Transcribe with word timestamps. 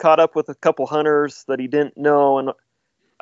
caught 0.00 0.18
up 0.18 0.34
with 0.34 0.48
a 0.48 0.54
couple 0.54 0.86
hunters 0.86 1.44
that 1.46 1.60
he 1.60 1.68
didn't 1.68 1.96
know, 1.96 2.38
and 2.38 2.48
uh, 2.48 2.52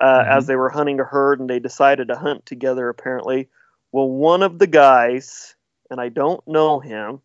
mm-hmm. 0.00 0.30
as 0.30 0.46
they 0.46 0.56
were 0.56 0.70
hunting 0.70 1.00
a 1.00 1.04
herd, 1.04 1.40
and 1.40 1.50
they 1.50 1.58
decided 1.58 2.08
to 2.08 2.16
hunt 2.16 2.46
together. 2.46 2.88
Apparently, 2.88 3.48
well, 3.92 4.08
one 4.08 4.42
of 4.42 4.58
the 4.58 4.66
guys, 4.66 5.54
and 5.90 6.00
I 6.00 6.08
don't 6.08 6.46
know 6.48 6.80
him. 6.80 7.20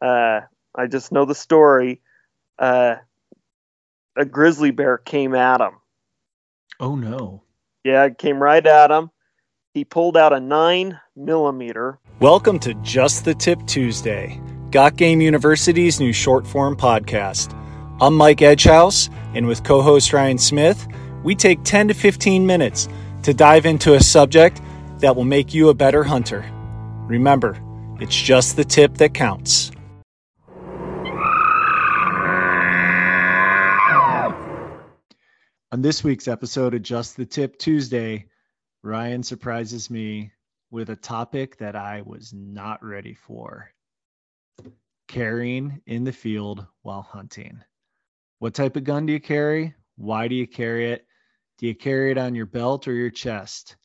Uh, 0.00 0.42
I 0.74 0.86
just 0.86 1.10
know 1.10 1.24
the 1.24 1.34
story. 1.34 2.00
Uh, 2.58 2.96
a 4.14 4.24
grizzly 4.24 4.70
bear 4.70 4.98
came 4.98 5.34
at 5.34 5.60
him. 5.60 5.72
Oh 6.78 6.94
no! 6.94 7.42
Yeah, 7.82 8.04
it 8.04 8.18
came 8.18 8.40
right 8.40 8.64
at 8.64 8.90
him. 8.90 9.10
He 9.74 9.84
pulled 9.84 10.16
out 10.16 10.32
a 10.32 10.40
nine 10.40 11.00
millimeter. 11.16 11.98
Welcome 12.20 12.58
to 12.60 12.74
Just 12.74 13.24
the 13.24 13.34
Tip 13.34 13.66
Tuesday, 13.66 14.40
Got 14.70 14.96
Game 14.96 15.20
University's 15.20 16.00
new 16.00 16.12
short 16.12 16.46
form 16.46 16.76
podcast. 16.76 17.54
I'm 17.98 18.14
Mike 18.14 18.42
Edgehouse, 18.42 19.08
and 19.32 19.46
with 19.46 19.64
co 19.64 19.80
host 19.80 20.12
Ryan 20.12 20.36
Smith, 20.36 20.86
we 21.24 21.34
take 21.34 21.62
10 21.62 21.88
to 21.88 21.94
15 21.94 22.44
minutes 22.44 22.90
to 23.22 23.32
dive 23.32 23.64
into 23.64 23.94
a 23.94 24.00
subject 24.00 24.60
that 24.98 25.16
will 25.16 25.24
make 25.24 25.54
you 25.54 25.70
a 25.70 25.74
better 25.74 26.04
hunter. 26.04 26.44
Remember, 27.08 27.58
it's 27.98 28.14
just 28.14 28.54
the 28.54 28.66
tip 28.66 28.98
that 28.98 29.14
counts. 29.14 29.70
On 35.72 35.80
this 35.80 36.04
week's 36.04 36.28
episode 36.28 36.74
of 36.74 36.82
Just 36.82 37.16
the 37.16 37.24
Tip 37.24 37.58
Tuesday, 37.58 38.26
Ryan 38.82 39.22
surprises 39.22 39.88
me 39.88 40.32
with 40.70 40.90
a 40.90 40.96
topic 40.96 41.56
that 41.56 41.76
I 41.76 42.02
was 42.04 42.34
not 42.34 42.84
ready 42.84 43.14
for 43.14 43.70
carrying 45.08 45.80
in 45.86 46.04
the 46.04 46.12
field 46.12 46.66
while 46.82 47.00
hunting. 47.00 47.62
What 48.38 48.52
type 48.52 48.76
of 48.76 48.84
gun 48.84 49.06
do 49.06 49.14
you 49.14 49.20
carry? 49.20 49.74
Why 49.96 50.28
do 50.28 50.34
you 50.34 50.46
carry 50.46 50.92
it? 50.92 51.06
Do 51.56 51.66
you 51.66 51.74
carry 51.74 52.10
it 52.10 52.18
on 52.18 52.34
your 52.34 52.44
belt 52.44 52.86
or 52.86 52.92
your 52.92 53.08
chest? 53.08 53.76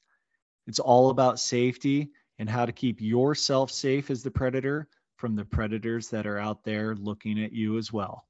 It's 0.67 0.80
all 0.80 1.09
about 1.09 1.39
safety 1.39 2.11
and 2.38 2.49
how 2.49 2.66
to 2.66 2.73
keep 2.73 2.99
yourself 2.99 3.72
safe 3.72 4.11
as 4.11 4.23
the 4.23 4.31
predator 4.31 4.89
from 5.16 5.38
the 5.38 5.45
predators 5.45 6.09
that 6.09 6.27
are 6.27 6.38
out 6.38 6.66
there 6.66 6.95
looking 6.95 7.41
at 7.41 7.53
you 7.53 7.77
as 7.77 7.94
well. 7.94 8.27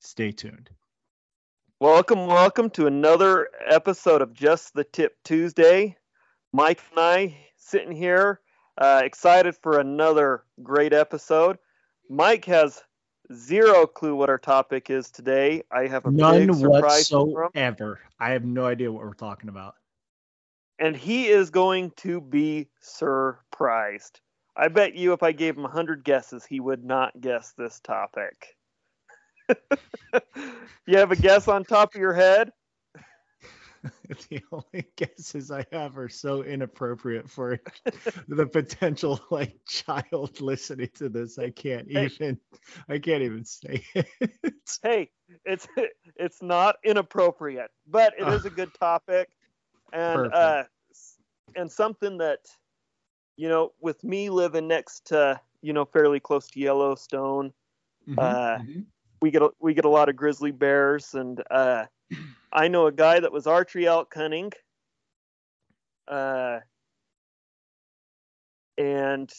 Stay 0.00 0.32
tuned. 0.32 0.70
Welcome, 1.80 2.26
welcome 2.26 2.70
to 2.70 2.86
another 2.86 3.50
episode 3.66 4.22
of 4.22 4.32
Just 4.32 4.72
the 4.72 4.84
Tip 4.84 5.18
Tuesday. 5.22 5.98
Mike 6.54 6.80
and 6.92 7.00
I 7.00 7.36
sitting 7.58 7.92
here, 7.92 8.40
uh, 8.78 9.02
excited 9.04 9.54
for 9.54 9.80
another 9.80 10.44
great 10.62 10.94
episode. 10.94 11.58
Mike 12.08 12.46
has 12.46 12.82
zero 13.32 13.86
clue 13.86 14.14
what 14.14 14.28
our 14.28 14.38
topic 14.38 14.90
is 14.90 15.10
today. 15.10 15.62
I 15.70 15.86
have 15.86 16.06
a 16.06 16.10
none 16.10 16.48
whatsoever. 16.48 18.00
I 18.18 18.30
have 18.30 18.44
no 18.44 18.66
idea 18.66 18.90
what 18.90 19.02
we're 19.02 19.14
talking 19.14 19.48
about. 19.48 19.74
And 20.78 20.96
he 20.96 21.28
is 21.28 21.50
going 21.50 21.92
to 21.98 22.20
be 22.20 22.68
surprised. 22.80 24.20
I 24.56 24.68
bet 24.68 24.94
you 24.94 25.12
if 25.12 25.22
I 25.22 25.32
gave 25.32 25.56
him 25.56 25.62
100 25.62 26.04
guesses, 26.04 26.44
he 26.44 26.60
would 26.60 26.84
not 26.84 27.20
guess 27.20 27.52
this 27.56 27.80
topic. 27.80 28.56
you 30.86 30.98
have 30.98 31.12
a 31.12 31.16
guess 31.16 31.48
on 31.48 31.64
top 31.64 31.94
of 31.94 32.00
your 32.00 32.14
head? 32.14 32.52
the 34.28 34.42
only 34.52 34.86
guesses 34.96 35.50
I 35.50 35.64
have 35.72 35.98
are 35.98 36.08
so 36.08 36.42
inappropriate 36.42 37.28
for 37.28 37.58
the 38.28 38.46
potential 38.46 39.20
like 39.30 39.58
child 39.66 40.40
listening 40.40 40.90
to 40.94 41.08
this. 41.08 41.38
I 41.38 41.50
can't 41.50 41.90
hey. 41.90 42.06
even 42.06 42.38
I 42.88 42.98
can't 42.98 43.22
even 43.22 43.44
say 43.44 43.84
it. 43.94 44.54
Hey, 44.82 45.10
it's 45.44 45.66
it's 46.16 46.42
not 46.42 46.76
inappropriate, 46.84 47.70
but 47.86 48.14
it 48.18 48.28
is 48.28 48.44
a 48.44 48.50
good 48.50 48.72
topic 48.80 49.30
and 49.92 50.30
Perfect. 50.30 50.34
uh 50.34 50.62
and 51.54 51.70
something 51.70 52.18
that 52.18 52.40
you 53.36 53.48
know, 53.48 53.72
with 53.80 54.02
me 54.02 54.30
living 54.30 54.66
next 54.66 55.06
to, 55.08 55.38
you 55.60 55.74
know, 55.74 55.84
fairly 55.84 56.20
close 56.20 56.48
to 56.48 56.60
Yellowstone, 56.60 57.52
mm-hmm, 58.08 58.18
uh 58.18 58.58
mm-hmm. 58.58 58.80
we 59.20 59.30
get 59.30 59.42
a, 59.42 59.50
we 59.60 59.74
get 59.74 59.84
a 59.84 59.90
lot 59.90 60.08
of 60.08 60.16
grizzly 60.16 60.52
bears 60.52 61.14
and 61.14 61.42
uh 61.50 61.84
I 62.56 62.68
know 62.68 62.86
a 62.86 62.92
guy 62.92 63.20
that 63.20 63.32
was 63.32 63.46
archery 63.46 63.86
elk 63.86 64.14
hunting, 64.14 64.50
uh, 66.08 66.60
and 68.78 69.30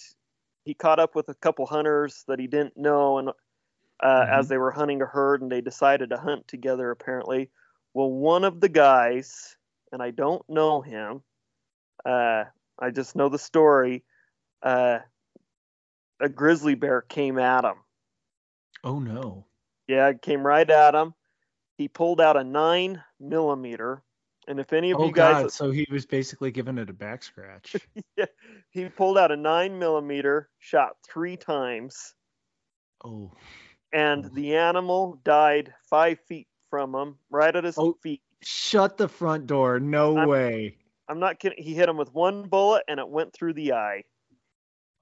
he 0.66 0.76
caught 0.76 1.00
up 1.00 1.16
with 1.16 1.28
a 1.28 1.34
couple 1.34 1.66
hunters 1.66 2.24
that 2.28 2.38
he 2.40 2.46
didn't 2.46 2.78
know, 2.78 3.18
and 3.18 3.30
uh, 3.30 3.34
mm-hmm. 4.04 4.34
as 4.34 4.48
they 4.48 4.60
were 4.60 4.70
hunting 4.70 5.02
a 5.02 5.08
herd, 5.08 5.42
and 5.42 5.52
they 5.52 5.62
decided 5.62 6.12
to 6.12 6.18
hunt 6.18 6.48
together. 6.48 6.92
Apparently, 6.92 7.50
well, 7.96 8.12
one 8.12 8.44
of 8.44 8.60
the 8.60 8.70
guys, 8.70 9.58
and 9.92 10.04
I 10.04 10.12
don't 10.12 10.48
know 10.48 10.82
him, 10.82 11.24
uh, 12.06 12.44
I 12.78 12.92
just 12.92 13.16
know 13.16 13.30
the 13.30 13.40
story. 13.40 14.04
Uh, 14.62 15.00
a 16.22 16.30
grizzly 16.30 16.76
bear 16.76 17.02
came 17.02 17.40
at 17.40 17.66
him. 17.66 17.78
Oh 18.84 19.00
no! 19.00 19.48
Yeah, 19.88 20.10
it 20.10 20.22
came 20.22 20.46
right 20.46 20.70
at 20.70 20.94
him 20.94 21.16
he 21.78 21.88
pulled 21.88 22.20
out 22.20 22.38
a 22.38 22.44
nine 22.44 23.04
millimeter. 23.20 24.04
And 24.48 24.60
if 24.60 24.74
any 24.74 24.92
of 24.92 25.00
oh, 25.00 25.08
you 25.08 25.12
guys, 25.12 25.44
God, 25.44 25.52
so 25.52 25.72
he 25.72 25.86
was 25.92 26.06
basically 26.06 26.52
giving 26.52 26.78
it 26.78 26.90
a 26.90 26.94
back 26.94 27.22
scratch. 27.22 27.76
yeah, 28.18 28.26
he 28.70 28.86
pulled 28.86 29.18
out 29.18 29.32
a 29.32 29.38
nine 29.38 29.78
millimeter, 29.78 30.50
shot 30.60 30.94
three 31.06 31.36
times. 31.38 32.14
Oh. 33.04 33.34
And 33.92 34.26
oh. 34.26 34.30
the 34.34 34.56
animal 34.56 35.20
died 35.24 35.74
five 35.90 36.20
feet 36.28 36.48
from 36.70 36.96
him, 36.96 37.18
right 37.30 37.56
at 37.56 37.64
his 37.64 37.78
oh, 37.78 37.98
feet. 38.02 38.22
Shut 38.42 38.98
the 38.98 39.10
front 39.10 39.48
door! 39.48 39.80
No 39.80 40.18
I'm, 40.18 40.30
way. 40.30 40.78
I'm 41.10 41.20
not 41.20 41.40
kidding. 41.40 41.62
He 41.62 41.74
hit 41.74 41.90
him 41.90 41.98
with 41.98 42.14
one 42.14 42.44
bullet, 42.44 42.84
and 42.88 43.00
it 43.00 43.08
went 43.08 43.34
through 43.34 43.54
the 43.54 43.74
eye. 43.74 44.04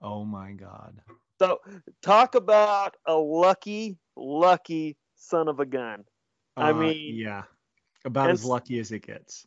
Oh 0.02 0.24
my 0.24 0.54
God. 0.54 1.02
So 1.40 1.60
talk 2.02 2.36
about 2.36 2.96
a 3.06 3.14
lucky, 3.14 3.98
lucky 4.16 4.98
son 5.16 5.48
of 5.48 5.60
a 5.60 5.66
gun. 5.66 6.06
I 6.58 6.72
uh, 6.72 6.74
mean, 6.74 7.16
yeah, 7.16 7.44
about 8.06 8.30
as 8.30 8.46
lucky 8.46 8.80
as 8.80 8.92
it 8.92 9.06
gets. 9.06 9.46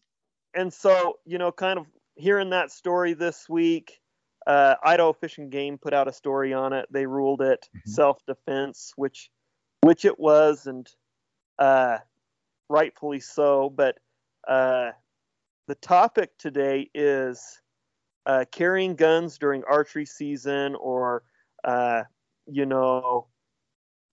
And 0.54 0.72
so, 0.72 1.19
you 1.24 1.38
know, 1.38 1.52
kind 1.52 1.78
of 1.78 1.86
hearing 2.16 2.50
that 2.50 2.70
story 2.70 3.14
this 3.14 3.48
week, 3.48 4.00
uh, 4.46 4.74
Idaho 4.82 5.12
Fish 5.12 5.38
and 5.38 5.50
Game 5.50 5.78
put 5.78 5.92
out 5.92 6.08
a 6.08 6.12
story 6.12 6.52
on 6.52 6.72
it. 6.72 6.86
They 6.91 7.06
ruled 7.06 7.42
it 7.42 7.68
mm-hmm. 7.76 7.91
self-defense, 7.91 8.92
which, 8.97 9.30
which 9.82 10.04
it 10.04 10.18
was, 10.18 10.66
and 10.66 10.88
uh, 11.58 11.98
rightfully 12.68 13.20
so. 13.20 13.70
But 13.70 13.98
uh, 14.47 14.91
the 15.66 15.74
topic 15.76 16.36
today 16.38 16.91
is 16.94 17.60
uh, 18.26 18.44
carrying 18.50 18.97
guns 18.97 19.38
during 19.38 19.64
archery 19.64 20.06
season, 20.06 20.74
or 20.74 21.22
uh, 21.64 22.04
you 22.47 22.66
know, 22.66 23.26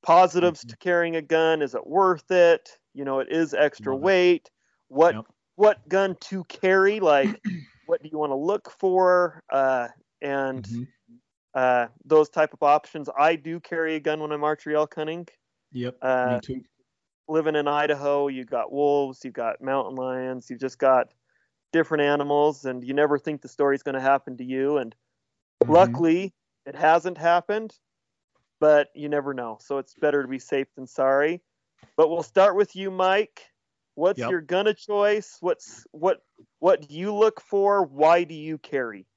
positives 0.03 0.61
mm-hmm. 0.61 0.69
to 0.69 0.77
carrying 0.77 1.15
a 1.15 1.21
gun. 1.21 1.61
Is 1.61 1.75
it 1.75 1.87
worth 1.87 2.29
it? 2.29 2.77
You 2.95 3.05
know, 3.05 3.19
it 3.19 3.27
is 3.29 3.53
extra 3.53 3.95
weight. 3.95 4.49
What 4.87 5.15
yep. 5.15 5.25
what 5.55 5.87
gun 5.89 6.15
to 6.21 6.43
carry? 6.45 6.99
Like, 6.99 7.39
what 7.85 8.01
do 8.01 8.09
you 8.11 8.17
want 8.17 8.31
to 8.31 8.37
look 8.37 8.71
for? 8.79 9.43
Uh, 9.51 9.89
and 10.21 10.63
mm-hmm. 10.63 10.83
uh, 11.53 11.87
those 12.05 12.29
type 12.29 12.53
of 12.53 12.63
options. 12.63 13.09
I 13.17 13.35
do 13.35 13.59
carry 13.59 13.95
a 13.95 13.99
gun 13.99 14.19
when 14.19 14.31
I'm 14.31 14.43
archery 14.43 14.75
elk 14.75 14.95
hunting. 14.95 15.27
Yep. 15.71 15.97
Uh, 16.01 16.33
me 16.33 16.39
too. 16.41 16.61
Living 17.27 17.55
in 17.55 17.67
Idaho, 17.67 18.27
you've 18.27 18.49
got 18.49 18.71
wolves, 18.71 19.21
you've 19.23 19.33
got 19.33 19.61
mountain 19.61 19.95
lions, 19.95 20.49
you've 20.49 20.59
just 20.59 20.77
got 20.77 21.07
different 21.73 22.03
animals, 22.03 22.65
and 22.65 22.83
you 22.83 22.93
never 22.93 23.17
think 23.17 23.41
the 23.41 23.47
story's 23.47 23.83
going 23.83 23.95
to 23.95 24.01
happen 24.01 24.37
to 24.37 24.43
you. 24.43 24.77
And 24.77 24.95
mm-hmm. 25.63 25.73
luckily, 25.73 26.33
it 26.65 26.75
hasn't 26.75 27.17
happened, 27.17 27.73
but 28.59 28.89
you 28.95 29.09
never 29.09 29.33
know. 29.33 29.57
So 29.59 29.79
it's 29.79 29.95
better 29.95 30.21
to 30.21 30.27
be 30.27 30.39
safe 30.39 30.67
than 30.75 30.87
sorry. 30.87 31.41
But 31.97 32.09
we'll 32.09 32.23
start 32.23 32.55
with 32.55 32.75
you, 32.75 32.91
Mike. 32.91 33.41
What's 33.95 34.19
yep. 34.19 34.29
your 34.29 34.41
gun 34.41 34.67
of 34.67 34.77
choice? 34.77 35.37
What's 35.39 35.85
what 35.91 36.21
what 36.59 36.87
do 36.87 36.93
you 36.93 37.13
look 37.13 37.39
for? 37.39 37.83
Why 37.83 38.25
do 38.25 38.33
you 38.35 38.57
carry? 38.57 39.07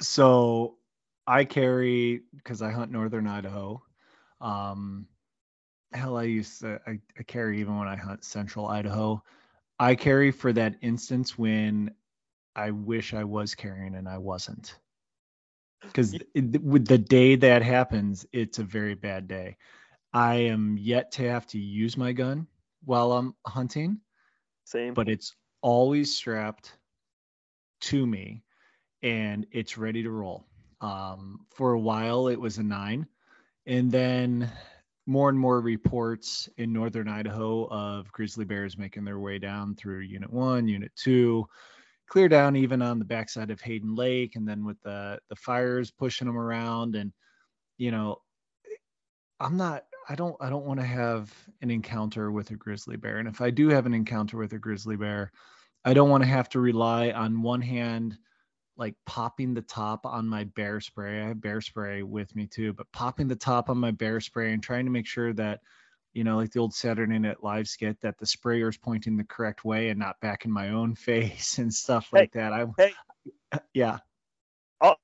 So 0.00 0.76
I 1.26 1.44
carry 1.44 2.22
because 2.36 2.62
I 2.62 2.72
hunt 2.72 2.90
northern 2.90 3.28
Idaho. 3.28 3.80
Um, 4.40 5.06
hell, 5.92 6.16
I 6.16 6.24
used 6.24 6.60
to 6.62 6.80
I, 6.86 6.98
I 7.18 7.22
carry 7.22 7.60
even 7.60 7.78
when 7.78 7.88
I 7.88 7.96
hunt 7.96 8.24
central 8.24 8.66
Idaho. 8.66 9.22
I 9.78 9.94
carry 9.94 10.32
for 10.32 10.52
that 10.52 10.74
instance 10.80 11.38
when 11.38 11.92
I 12.54 12.70
wish 12.72 13.14
I 13.14 13.24
was 13.24 13.54
carrying 13.54 13.94
and 13.94 14.08
I 14.08 14.18
wasn't. 14.18 14.78
Because 15.82 16.14
with 16.34 16.86
the 16.86 16.98
day 16.98 17.34
that 17.36 17.62
happens, 17.62 18.26
it's 18.32 18.58
a 18.58 18.64
very 18.64 18.94
bad 18.94 19.26
day. 19.26 19.56
I 20.12 20.34
am 20.34 20.76
yet 20.78 21.12
to 21.12 21.28
have 21.28 21.46
to 21.48 21.58
use 21.58 21.96
my 21.96 22.12
gun 22.12 22.46
while 22.84 23.12
I'm 23.12 23.34
hunting. 23.46 24.00
Same. 24.64 24.94
But 24.94 25.08
it's 25.08 25.34
always 25.62 26.14
strapped 26.14 26.76
to 27.82 28.06
me 28.06 28.42
and 29.02 29.46
it's 29.52 29.78
ready 29.78 30.02
to 30.02 30.10
roll. 30.10 30.46
Um, 30.80 31.46
for 31.50 31.72
a 31.72 31.80
while, 31.80 32.28
it 32.28 32.40
was 32.40 32.58
a 32.58 32.62
nine. 32.62 33.06
And 33.66 33.90
then 33.90 34.50
more 35.06 35.28
and 35.28 35.38
more 35.38 35.60
reports 35.60 36.48
in 36.56 36.72
northern 36.72 37.08
Idaho 37.08 37.66
of 37.68 38.10
grizzly 38.12 38.44
bears 38.44 38.78
making 38.78 39.04
their 39.04 39.18
way 39.18 39.38
down 39.38 39.74
through 39.74 40.00
Unit 40.00 40.32
One, 40.32 40.68
Unit 40.68 40.92
Two, 40.96 41.46
clear 42.08 42.28
down 42.28 42.56
even 42.56 42.82
on 42.82 42.98
the 42.98 43.04
backside 43.04 43.50
of 43.50 43.60
Hayden 43.60 43.94
Lake, 43.94 44.36
and 44.36 44.46
then 44.46 44.64
with 44.64 44.80
the 44.82 45.18
the 45.28 45.36
fires 45.36 45.90
pushing 45.90 46.26
them 46.26 46.38
around, 46.38 46.94
and 46.94 47.12
you 47.78 47.90
know, 47.90 48.18
I'm 49.40 49.56
not. 49.56 49.84
I 50.08 50.14
don't. 50.14 50.36
I 50.40 50.50
don't 50.50 50.64
want 50.64 50.80
to 50.80 50.86
have 50.86 51.32
an 51.60 51.70
encounter 51.70 52.30
with 52.30 52.50
a 52.50 52.56
grizzly 52.56 52.96
bear, 52.96 53.18
and 53.18 53.28
if 53.28 53.40
I 53.40 53.50
do 53.50 53.68
have 53.68 53.86
an 53.86 53.94
encounter 53.94 54.36
with 54.36 54.52
a 54.52 54.58
grizzly 54.58 54.96
bear, 54.96 55.32
I 55.84 55.94
don't 55.94 56.10
want 56.10 56.22
to 56.22 56.28
have 56.28 56.48
to 56.50 56.60
rely 56.60 57.10
on 57.10 57.42
one 57.42 57.60
hand 57.60 58.18
like 58.76 58.94
popping 59.06 59.54
the 59.54 59.62
top 59.62 60.06
on 60.06 60.26
my 60.28 60.44
bear 60.44 60.80
spray. 60.80 61.20
I 61.20 61.28
have 61.28 61.40
bear 61.40 61.60
spray 61.60 62.02
with 62.02 62.34
me 62.34 62.46
too, 62.46 62.72
but 62.72 62.90
popping 62.92 63.28
the 63.28 63.36
top 63.36 63.68
on 63.68 63.78
my 63.78 63.90
bear 63.90 64.20
spray 64.20 64.52
and 64.52 64.62
trying 64.62 64.86
to 64.86 64.90
make 64.90 65.06
sure 65.06 65.32
that, 65.34 65.60
you 66.14 66.24
know, 66.24 66.36
like 66.36 66.52
the 66.52 66.60
old 66.60 66.74
Saturday 66.74 67.18
Night 67.18 67.42
Live 67.42 67.68
skit, 67.68 68.00
that 68.00 68.18
the 68.18 68.26
sprayer 68.26 68.68
is 68.68 68.78
pointing 68.78 69.16
the 69.16 69.24
correct 69.24 69.64
way 69.64 69.90
and 69.90 69.98
not 69.98 70.20
back 70.20 70.44
in 70.44 70.50
my 70.50 70.70
own 70.70 70.94
face 70.96 71.58
and 71.58 71.72
stuff 71.72 72.08
like 72.12 72.32
hey, 72.32 72.40
that. 72.40 72.52
I, 72.52 72.66
hey, 72.78 72.92
yeah. 73.74 73.98
All, 74.80 74.96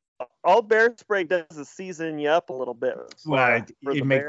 all 0.45 0.63
bear 0.63 0.95
spray 0.97 1.25
does 1.25 1.45
is 1.57 1.69
season 1.69 2.19
you 2.19 2.29
up 2.29 2.51
a 2.51 2.53
little 2.53 2.75
bit. 2.75 2.97
Well, 3.27 3.57
it, 3.57 3.71
it 3.97 4.05
make, 4.05 4.23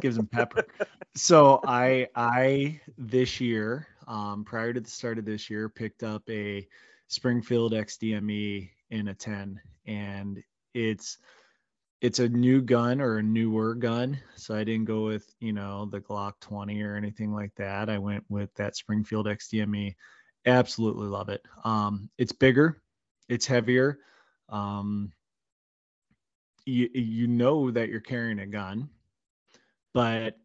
gives 0.00 0.16
them 0.16 0.26
pepper. 0.26 0.66
so 1.14 1.60
I, 1.64 2.08
I 2.14 2.80
this 2.98 3.40
year, 3.40 3.86
um, 4.06 4.44
prior 4.44 4.72
to 4.72 4.80
the 4.80 4.90
start 4.90 5.18
of 5.18 5.24
this 5.24 5.50
year, 5.50 5.68
picked 5.68 6.02
up 6.02 6.28
a 6.28 6.66
Springfield 7.08 7.72
XDME 7.72 8.70
in 8.90 9.08
a 9.08 9.14
10 9.14 9.60
and 9.86 10.42
it's 10.74 11.18
it's 12.00 12.18
a 12.18 12.28
new 12.28 12.62
gun 12.62 13.00
or 13.00 13.18
a 13.18 13.22
newer 13.22 13.74
gun 13.74 14.18
so 14.36 14.54
i 14.54 14.64
didn't 14.64 14.84
go 14.84 15.04
with 15.04 15.32
you 15.40 15.52
know 15.52 15.86
the 15.86 16.00
glock 16.00 16.34
20 16.40 16.82
or 16.82 16.96
anything 16.96 17.32
like 17.32 17.54
that 17.56 17.88
i 17.88 17.98
went 17.98 18.24
with 18.28 18.52
that 18.54 18.76
springfield 18.76 19.26
xdme 19.26 19.94
absolutely 20.46 21.06
love 21.06 21.28
it 21.28 21.42
um 21.64 22.08
it's 22.18 22.32
bigger 22.32 22.82
it's 23.28 23.46
heavier 23.46 23.98
um 24.48 25.12
you 26.70 26.88
you 26.94 27.26
know 27.26 27.70
that 27.70 27.88
you're 27.88 28.00
carrying 28.00 28.40
a 28.40 28.46
gun 28.46 28.88
but 29.92 30.38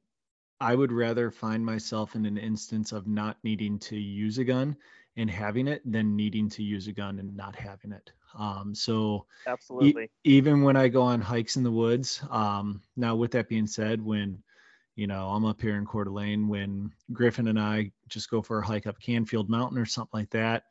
i 0.59 0.75
would 0.75 0.91
rather 0.91 1.31
find 1.31 1.65
myself 1.65 2.15
in 2.15 2.25
an 2.25 2.37
instance 2.37 2.91
of 2.91 3.07
not 3.07 3.37
needing 3.43 3.79
to 3.79 3.97
use 3.97 4.37
a 4.37 4.43
gun 4.43 4.75
and 5.17 5.29
having 5.29 5.67
it 5.67 5.81
than 5.89 6.15
needing 6.15 6.49
to 6.49 6.63
use 6.63 6.87
a 6.87 6.91
gun 6.91 7.19
and 7.19 7.35
not 7.35 7.55
having 7.55 7.91
it. 7.91 8.11
Um, 8.37 8.75
so 8.75 9.25
absolutely, 9.47 10.05
e- 10.05 10.09
even 10.25 10.61
when 10.61 10.75
I 10.75 10.89
go 10.89 11.01
on 11.01 11.21
hikes 11.21 11.55
in 11.55 11.63
the 11.63 11.71
woods, 11.71 12.21
um, 12.29 12.81
now 12.97 13.15
with 13.15 13.31
that 13.31 13.47
being 13.47 13.67
said, 13.67 14.03
when 14.03 14.43
you 14.95 15.07
know 15.07 15.29
I'm 15.29 15.45
up 15.45 15.61
here 15.61 15.77
in 15.77 15.85
Coeur 15.85 16.03
d'Alene, 16.03 16.47
when 16.47 16.91
Griffin 17.13 17.47
and 17.47 17.59
I 17.59 17.91
just 18.09 18.29
go 18.29 18.41
for 18.41 18.59
a 18.59 18.65
hike 18.65 18.87
up 18.87 18.99
Canfield 18.99 19.49
Mountain 19.49 19.77
or 19.77 19.85
something 19.85 20.19
like 20.19 20.29
that, 20.31 20.63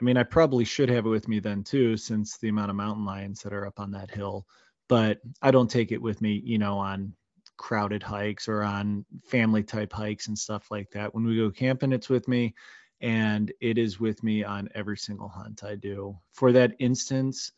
I 0.00 0.04
mean 0.04 0.18
I 0.18 0.22
probably 0.22 0.64
should 0.64 0.90
have 0.90 1.06
it 1.06 1.10
with 1.10 1.28
me 1.28 1.40
then 1.40 1.64
too, 1.64 1.96
since 1.96 2.36
the 2.36 2.48
amount 2.48 2.70
of 2.70 2.76
mountain 2.76 3.06
lions 3.06 3.40
that 3.42 3.54
are 3.54 3.66
up 3.66 3.80
on 3.80 3.90
that 3.92 4.10
hill. 4.10 4.46
But 4.88 5.20
I 5.40 5.50
don't 5.50 5.70
take 5.70 5.92
it 5.92 6.02
with 6.02 6.20
me, 6.20 6.42
you 6.44 6.58
know, 6.58 6.78
on 6.78 7.14
crowded 7.56 8.02
hikes 8.02 8.48
or 8.48 8.62
on 8.62 9.04
family 9.24 9.62
type 9.62 9.92
hikes 9.92 10.28
and 10.28 10.38
stuff 10.38 10.70
like 10.70 10.90
that. 10.90 11.14
When 11.14 11.24
we 11.24 11.36
go 11.36 11.50
camping, 11.50 11.92
it's 11.92 12.08
with 12.08 12.26
me 12.28 12.54
and 13.00 13.52
it 13.60 13.78
is 13.78 14.00
with 14.00 14.22
me 14.22 14.44
on 14.44 14.68
every 14.74 14.96
single 14.96 15.28
hunt 15.28 15.64
I 15.64 15.74
do 15.74 16.18
for 16.30 16.52
that 16.52 16.74
instance 16.78 17.52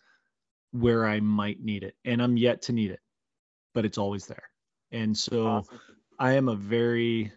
where 0.73 1.07
I 1.07 1.21
might 1.21 1.61
need 1.61 1.85
it. 1.85 1.97
And 2.05 2.23
I'm 2.23 2.37
yet 2.37 2.63
to 2.63 2.73
need 2.73 2.91
it, 2.91 3.01
but 3.75 3.85
it's 3.85 3.99
always 3.99 4.27
there. 4.27 4.49
And 4.91 5.17
so 5.17 5.47
awesome. 5.47 5.81
I 6.19 6.33
am 6.33 6.49
a 6.49 6.57
very, 6.57 7.33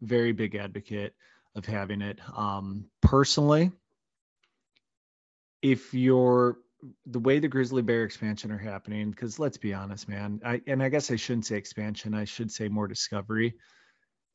very 0.00 0.32
big 0.32 0.54
advocate 0.54 1.14
of 1.54 1.66
having 1.66 2.02
it. 2.02 2.18
Um, 2.36 2.86
personally, 3.00 3.72
if 5.62 5.92
you're 5.94 6.58
the 7.06 7.18
way 7.18 7.38
the 7.38 7.48
grizzly 7.48 7.82
bear 7.82 8.04
expansion 8.04 8.50
are 8.50 8.58
happening, 8.58 9.10
because 9.10 9.38
let's 9.38 9.56
be 9.56 9.74
honest, 9.74 10.08
man, 10.08 10.40
I 10.44 10.60
and 10.66 10.82
I 10.82 10.88
guess 10.88 11.10
I 11.10 11.16
shouldn't 11.16 11.46
say 11.46 11.56
expansion, 11.56 12.14
I 12.14 12.24
should 12.24 12.52
say 12.52 12.68
more 12.68 12.88
discovery. 12.88 13.54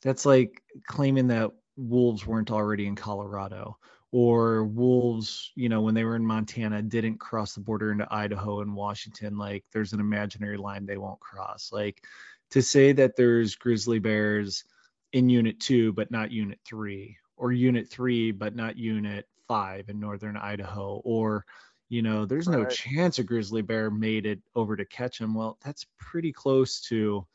That's 0.01 0.25
like 0.25 0.62
claiming 0.88 1.28
that 1.28 1.51
wolves 1.78 2.25
weren't 2.25 2.51
already 2.51 2.88
in 2.88 2.95
Colorado 2.95 3.78
or 4.12 4.66
wolves, 4.66 5.51
you 5.56 5.69
know, 5.69 5.81
when 5.81 5.95
they 5.95 6.04
were 6.04 6.16
in 6.16 6.25
Montana 6.25 6.81
didn't 6.81 7.19
cross 7.19 7.56
the 7.56 7.62
border 7.62 7.92
into 7.92 8.07
Idaho 8.12 8.62
and 8.62 8.75
Washington 8.75 9.38
like 9.38 9.63
there's 9.74 9.94
an 9.94 10.00
imaginary 10.00 10.57
line 10.57 10.86
they 10.86 10.98
won't 10.98 11.19
cross. 11.19 11.69
Like 11.72 12.04
to 12.51 12.62
say 12.62 12.92
that 12.92 13.16
there's 13.16 13.56
grizzly 13.56 14.00
bears 14.00 14.66
in 15.13 15.30
unit 15.30 15.60
2 15.60 15.94
but 15.94 16.12
not 16.12 16.31
unit 16.31 16.60
3 16.66 17.18
or 17.38 17.51
unit 17.51 17.90
3 17.90 18.31
but 18.31 18.56
not 18.56 18.78
unit 18.78 19.28
5 19.48 19.90
in 19.90 20.00
northern 20.00 20.38
Idaho 20.38 21.01
or 21.04 21.45
you 21.89 22.01
know, 22.01 22.25
there's 22.25 22.47
no 22.47 22.63
right. 22.63 22.69
chance 22.69 23.19
a 23.19 23.24
grizzly 23.24 23.62
bear 23.62 23.91
made 23.91 24.25
it 24.25 24.39
over 24.56 24.75
to 24.75 24.85
catch 24.85 25.19
him. 25.19 25.33
Well, 25.33 25.57
that's 25.63 25.85
pretty 26.00 26.31
close 26.31 26.81
to 26.89 27.25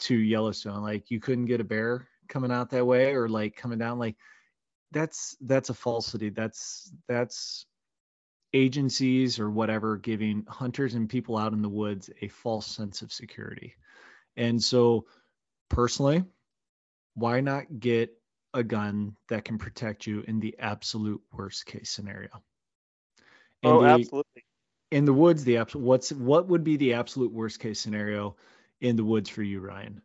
to 0.00 0.14
Yellowstone. 0.14 0.82
Like 0.82 1.10
you 1.10 1.20
couldn't 1.20 1.46
get 1.46 1.60
a 1.60 1.64
bear 1.64 2.06
coming 2.28 2.50
out 2.50 2.70
that 2.70 2.86
way 2.86 3.14
or 3.14 3.28
like 3.28 3.56
coming 3.56 3.78
down 3.78 3.98
like 3.98 4.16
that's 4.92 5.36
that's 5.40 5.70
a 5.70 5.74
falsity 5.74 6.30
that's 6.30 6.92
that's 7.08 7.66
agencies 8.52 9.38
or 9.38 9.50
whatever 9.50 9.96
giving 9.96 10.44
hunters 10.48 10.94
and 10.94 11.08
people 11.08 11.36
out 11.36 11.52
in 11.52 11.62
the 11.62 11.68
woods 11.68 12.10
a 12.22 12.28
false 12.28 12.66
sense 12.66 13.02
of 13.02 13.12
security 13.12 13.74
and 14.36 14.62
so 14.62 15.04
personally 15.68 16.24
why 17.14 17.40
not 17.40 17.64
get 17.78 18.10
a 18.54 18.62
gun 18.62 19.16
that 19.28 19.44
can 19.44 19.58
protect 19.58 20.06
you 20.06 20.24
in 20.26 20.40
the 20.40 20.54
absolute 20.58 21.20
worst 21.32 21.66
case 21.66 21.90
scenario 21.90 22.30
in 23.62 23.70
oh 23.70 23.82
the, 23.82 23.88
absolutely 23.88 24.44
in 24.90 25.04
the 25.04 25.12
woods 25.12 25.44
the 25.44 25.56
abs- 25.56 25.74
what's 25.76 26.12
what 26.12 26.48
would 26.48 26.64
be 26.64 26.76
the 26.76 26.94
absolute 26.94 27.32
worst 27.32 27.60
case 27.60 27.80
scenario 27.80 28.36
in 28.80 28.96
the 28.96 29.04
woods 29.04 29.28
for 29.28 29.42
you 29.42 29.60
ryan 29.60 30.00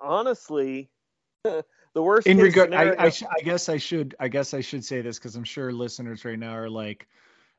honestly, 0.00 0.90
the 1.44 1.64
worst. 1.94 2.26
In 2.26 2.38
regard, 2.38 2.74
I, 2.74 2.94
I, 2.98 3.10
sh- 3.10 3.24
I, 3.24 3.42
guess 3.42 3.68
I 3.68 3.76
should, 3.76 4.14
I 4.18 4.28
guess 4.28 4.54
I 4.54 4.60
should 4.60 4.84
say 4.84 5.00
this 5.00 5.18
because 5.18 5.36
I'm 5.36 5.44
sure 5.44 5.72
listeners 5.72 6.24
right 6.24 6.38
now 6.38 6.54
are 6.56 6.70
like, 6.70 7.06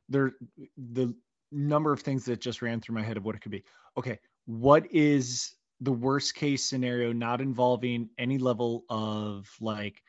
there, 0.09 0.33
the 0.77 1.13
number 1.51 1.91
of 1.91 2.01
things 2.01 2.25
that 2.25 2.39
just 2.39 2.61
ran 2.61 2.81
through 2.81 2.95
my 2.95 3.03
head 3.03 3.17
of 3.17 3.25
what 3.25 3.35
it 3.35 3.41
could 3.41 3.51
be. 3.51 3.63
Okay, 3.97 4.19
what 4.45 4.91
is 4.91 5.53
the 5.81 5.91
worst 5.91 6.35
case 6.35 6.63
scenario, 6.63 7.11
not 7.11 7.41
involving 7.41 8.09
any 8.17 8.37
level 8.37 8.83
of 8.89 9.49
like 9.61 10.01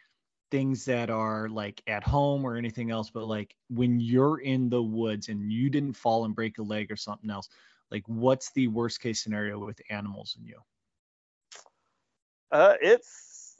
things 0.50 0.84
that 0.86 1.10
are 1.10 1.48
like 1.48 1.82
at 1.86 2.04
home 2.04 2.44
or 2.44 2.56
anything 2.56 2.90
else, 2.90 3.10
but 3.10 3.26
like 3.26 3.54
when 3.68 4.00
you're 4.00 4.40
in 4.40 4.68
the 4.68 4.82
woods 4.82 5.28
and 5.28 5.52
you 5.52 5.70
didn't 5.70 5.94
fall 5.94 6.24
and 6.24 6.34
break 6.34 6.58
a 6.58 6.62
leg 6.62 6.90
or 6.90 6.96
something 6.96 7.30
else, 7.30 7.48
like 7.90 8.04
what's 8.06 8.50
the 8.52 8.68
worst 8.68 9.00
case 9.00 9.22
scenario 9.22 9.58
with 9.58 9.80
animals 9.90 10.36
and 10.38 10.46
you? 10.46 10.60
Uh, 12.50 12.74
it's 12.80 13.56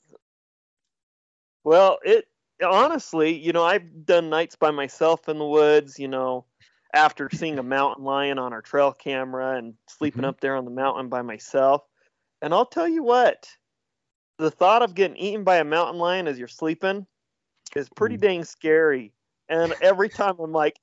well, 1.65 1.99
it 2.05 2.27
honestly, 2.65 3.37
you 3.37 3.53
know, 3.53 3.65
I've 3.65 4.07
done 4.07 4.31
nights 4.31 4.57
by 4.57 4.71
myself 4.71 5.29
in 5.29 5.39
the 5.39 5.47
woods. 5.47 5.99
You 5.99 6.09
know, 6.09 6.47
after 6.95 7.29
seeing 7.31 7.59
a 7.59 7.63
mountain 7.63 8.05
lion 8.05 8.39
on 8.39 8.53
our 8.53 8.63
trail 8.63 8.93
camera 8.93 9.57
and 9.57 9.75
sleeping 9.87 10.23
mm-hmm. 10.23 10.31
up 10.31 10.41
there 10.41 10.57
on 10.57 10.65
the 10.65 10.71
mountain 10.71 11.09
by 11.09 11.23
myself. 11.23 11.83
And 12.41 12.55
I'll 12.55 12.67
tell 12.67 12.89
you 12.89 13.03
what, 13.03 13.49
the 14.39 14.51
thought 14.51 14.83
of 14.83 14.95
getting 14.95 15.17
eaten 15.17 15.45
by 15.45 15.57
a 15.57 15.65
mountain 15.65 15.99
lion 15.99 16.29
as 16.29 16.39
you're 16.39 16.49
sleeping 16.49 17.07
is 17.77 17.89
pretty 17.89 18.17
mm. 18.17 18.21
dang 18.21 18.45
scary. 18.45 19.13
And 19.49 19.75
every 19.81 20.09
time 20.09 20.37
I'm 20.39 20.53
like, 20.53 20.79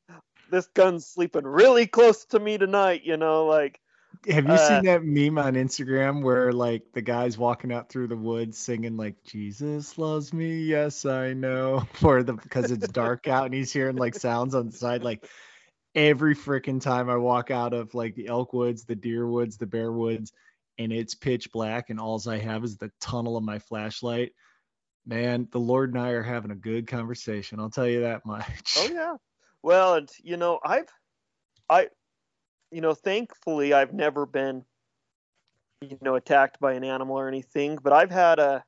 this 0.52 0.68
gun's 0.68 1.06
sleeping 1.06 1.46
really 1.46 1.88
close 1.88 2.26
to 2.26 2.40
me 2.40 2.58
tonight, 2.58 3.02
you 3.04 3.18
know, 3.18 3.46
like 3.46 3.80
have 4.28 4.46
you 4.46 4.54
uh, 4.54 4.68
seen 4.68 4.86
that 4.86 5.04
meme 5.04 5.38
on 5.38 5.54
Instagram 5.54 6.24
where 6.24 6.52
like 6.52 6.84
the 6.94 7.02
guy's 7.02 7.38
walking 7.38 7.72
out 7.72 7.90
through 7.90 8.08
the 8.08 8.16
woods 8.16 8.58
singing 8.58 8.98
like 8.98 9.16
Jesus 9.24 9.98
loves 9.98 10.34
me, 10.34 10.60
yes 10.60 11.06
I 11.06 11.34
know, 11.34 11.88
for 11.94 12.24
the 12.24 12.34
because 12.34 12.72
it's 12.72 12.88
dark 12.88 13.28
out 13.28 13.46
and 13.46 13.54
he's 13.54 13.72
hearing 13.72 13.98
like 13.98 14.16
sounds 14.16 14.56
on 14.56 14.68
the 14.68 14.78
side 14.78 15.04
like 15.04 15.28
every 15.94 16.36
freaking 16.36 16.82
time 16.82 17.10
I 17.10 17.18
walk 17.18 17.52
out 17.52 17.74
of 17.74 17.94
like 17.94 18.16
the 18.16 18.28
elk 18.28 18.54
woods, 18.54 18.84
the 18.86 18.96
deer 18.96 19.28
woods, 19.28 19.58
the 19.58 19.68
bear 19.68 19.92
woods, 19.92 20.32
and 20.78 20.92
it's 20.92 21.16
pitch 21.16 21.52
black 21.52 21.90
and 21.90 22.00
all 22.00 22.22
I 22.28 22.38
have 22.38 22.64
is 22.64 22.78
the 22.78 22.92
tunnel 23.00 23.38
of 23.38 23.44
my 23.44 23.60
flashlight. 23.60 24.32
Man, 25.06 25.48
the 25.52 25.60
Lord 25.60 25.94
and 25.94 26.02
I 26.02 26.10
are 26.10 26.24
having 26.24 26.52
a 26.52 26.56
good 26.56 26.88
conversation. 26.88 27.60
I'll 27.60 27.70
tell 27.70 27.88
you 27.88 28.02
that 28.02 28.26
much. 28.26 28.76
Oh 28.78 28.90
yeah. 28.92 29.16
Well, 29.62 29.96
and 29.96 30.10
you 30.24 30.38
know, 30.38 30.60
I've 30.64 30.88
I 31.70 31.90
you 32.72 32.82
know, 32.82 32.94
thankfully 32.94 33.74
I've 33.74 33.94
never 33.94 34.26
been, 34.26 34.66
you 35.82 35.98
know, 36.02 36.16
attacked 36.16 36.60
by 36.60 36.74
an 36.74 36.84
animal 36.84 37.18
or 37.18 37.28
anything, 37.28 37.78
but 37.82 37.94
I've 37.94 38.12
had 38.12 38.40
a, 38.40 38.64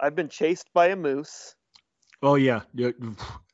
I've 0.00 0.16
been 0.16 0.28
chased 0.28 0.72
by 0.72 0.88
a 0.88 0.96
moose. 0.96 1.54
Oh 2.22 2.36
yeah, 2.36 2.62
yeah. 2.74 2.90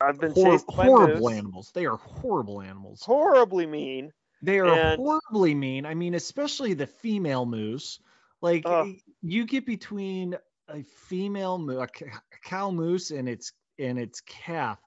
I've 0.01 0.21
been 0.21 0.33
Hor- 0.33 0.53
chased 0.53 0.67
by 0.69 0.87
horrible 0.87 1.29
moose. 1.29 1.33
animals. 1.33 1.71
They 1.75 1.87
are 1.87 1.97
horrible 1.97 2.63
animals. 2.63 3.03
Horribly 3.03 3.67
mean. 3.67 4.13
They 4.43 4.59
are 4.59 4.67
and... 4.67 4.99
horribly 4.99 5.55
mean. 5.55 5.87
I 5.87 5.95
mean, 5.95 6.15
especially 6.15 6.75
the 6.75 6.87
female 6.87 7.47
moose. 7.47 7.99
Like 8.41 8.63
oh. 8.67 8.95
you 9.23 9.45
get 9.45 9.67
between 9.67 10.37
a 10.69 10.83
female 10.83 11.57
a 11.79 11.87
cow 12.45 12.71
moose 12.71 13.11
and 13.11 13.29
its 13.29 13.53
and 13.79 13.99
its 13.99 14.21
calf. 14.23 14.79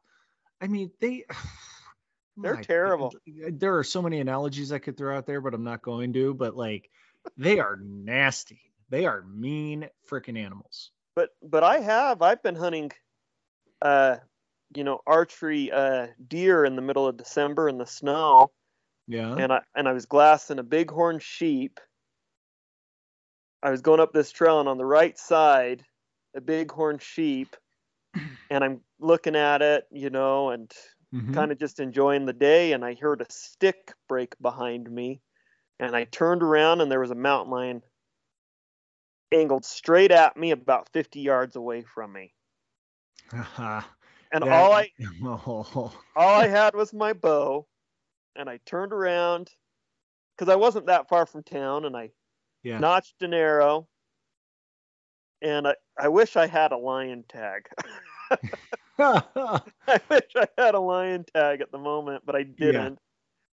I 0.62 0.68
mean, 0.68 0.92
they 1.00 1.26
they're 2.38 2.58
terrible. 2.58 3.14
There 3.28 3.78
are 3.78 3.84
so 3.84 4.02
many 4.02 4.20
analogies 4.20 4.72
I 4.72 4.80
could 4.80 4.98
throw 4.98 5.16
out 5.16 5.28
there, 5.28 5.42
but 5.42 5.54
I'm 5.54 5.64
not 5.64 5.82
going 5.82 6.14
to. 6.14 6.34
But 6.34 6.56
like, 6.56 6.90
they 7.38 7.60
are 7.60 7.78
nasty. 7.78 8.72
They 8.90 9.06
are 9.06 9.24
mean 9.24 9.90
freaking 10.10 10.38
animals. 10.38 10.92
But 11.16 11.30
but 11.44 11.64
I 11.64 11.80
have 11.80 12.22
I've 12.24 12.42
been 12.42 12.56
hunting, 12.56 12.92
uh, 13.82 14.18
you 14.76 14.84
know, 14.84 15.02
archery 15.06 15.72
uh 15.72 16.08
deer 16.28 16.66
in 16.66 16.76
the 16.76 16.82
middle 16.82 17.08
of 17.08 17.18
December 17.18 17.70
in 17.70 17.78
the 17.78 17.86
snow. 17.86 18.52
Yeah. 19.08 19.36
And 19.36 19.52
I 19.52 19.62
and 19.76 19.88
I 19.88 19.94
was 19.94 20.06
glassing 20.06 20.60
a 20.60 20.64
bighorn 20.64 21.20
sheep. 21.20 21.80
I 23.62 23.70
was 23.70 23.82
going 23.82 24.00
up 24.00 24.14
this 24.14 24.32
trail 24.32 24.60
and 24.60 24.68
on 24.70 24.78
the 24.78 24.86
right 24.86 25.18
side, 25.18 25.84
a 26.36 26.42
bighorn 26.42 27.00
sheep, 27.00 27.56
and 28.50 28.64
I'm 28.64 28.82
looking 29.00 29.36
at 29.36 29.62
it, 29.62 29.86
you 29.92 30.10
know, 30.10 30.50
and 30.50 30.72
mm-hmm. 31.14 31.34
kind 31.34 31.52
of 31.52 31.60
just 31.60 31.80
enjoying 31.80 32.26
the 32.26 32.34
day. 32.34 32.74
And 32.74 32.84
I 32.84 32.96
heard 32.96 33.22
a 33.22 33.26
stick 33.30 33.94
break 34.10 34.36
behind 34.42 34.90
me, 34.90 35.22
and 35.80 35.96
I 35.96 36.06
turned 36.06 36.44
around 36.44 36.82
and 36.82 36.92
there 36.92 37.00
was 37.00 37.12
a 37.12 37.16
mountain 37.16 37.52
lion 37.52 37.82
angled 39.34 39.66
straight 39.66 40.12
at 40.12 40.38
me 40.38 40.52
about 40.52 40.90
50 40.94 41.20
yards 41.20 41.56
away 41.56 41.84
from 41.84 42.14
me. 42.14 42.34
Uh-huh. 43.32 43.82
And 44.36 44.46
that, 44.46 44.52
all 44.52 44.74
I 44.74 44.90
oh. 45.24 45.94
all 46.16 46.42
I 46.42 46.48
had 46.48 46.74
was 46.74 46.92
my 46.92 47.14
bow, 47.14 47.68
and 48.36 48.50
I 48.50 48.60
turned 48.66 48.94
around 48.94 49.50
because 50.36 50.52
I 50.52 50.56
wasn't 50.56 50.88
that 50.88 51.10
far 51.10 51.26
from 51.26 51.44
town, 51.44 51.86
and 51.86 51.96
I 51.96 52.12
yeah. 52.64 52.80
notched 52.80 53.22
an 53.22 53.34
arrow. 53.34 53.88
And 55.42 55.68
I, 55.68 55.76
I 56.00 56.08
wish 56.08 56.38
I 56.38 56.48
had 56.48 56.72
a 56.72 56.78
lion 56.78 57.26
tag. 57.28 57.68
I 59.00 60.00
wish 60.10 60.32
I 60.36 60.48
had 60.58 60.76
a 60.76 60.80
lion 60.80 61.26
tag 61.34 61.62
at 61.62 61.72
the 61.72 61.78
moment, 61.78 62.24
but 62.26 62.36
I 62.36 62.44
didn't. 62.44 63.00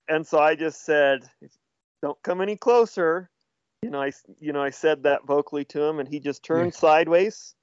Yeah. 0.08 0.14
And 0.14 0.26
so 0.26 0.38
I 0.38 0.54
just 0.54 0.84
said, 0.84 1.28
"Don't 2.02 2.20
come 2.22 2.40
any 2.40 2.56
closer." 2.56 3.30
You 3.82 3.90
know, 3.90 4.00
I 4.00 4.12
you 4.38 4.52
know 4.52 4.62
I 4.62 4.70
said 4.70 5.02
that 5.04 5.26
vocally 5.26 5.64
to 5.66 5.82
him, 5.82 5.98
and 5.98 6.08
he 6.08 6.20
just 6.20 6.44
turned 6.44 6.72
yeah. 6.74 6.78
sideways 6.78 7.54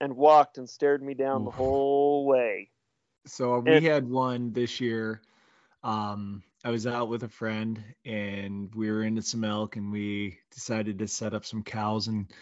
and 0.00 0.16
walked 0.16 0.58
and 0.58 0.68
stared 0.68 1.02
me 1.02 1.14
down 1.14 1.42
Ooh. 1.42 1.46
the 1.46 1.50
whole 1.50 2.26
way. 2.26 2.70
So 3.26 3.58
we 3.60 3.76
and, 3.76 3.84
had 3.84 4.08
one 4.08 4.52
this 4.52 4.80
year. 4.80 5.20
Um, 5.84 6.42
I 6.64 6.70
was 6.70 6.86
out 6.86 7.08
with 7.08 7.22
a 7.22 7.28
friend, 7.28 7.82
and 8.04 8.74
we 8.74 8.90
were 8.90 9.04
into 9.04 9.22
some 9.22 9.44
elk, 9.44 9.76
and 9.76 9.92
we 9.92 10.38
decided 10.50 10.98
to 10.98 11.06
set 11.06 11.34
up 11.34 11.44
some 11.44 11.62
cows 11.62 12.08
and 12.08 12.32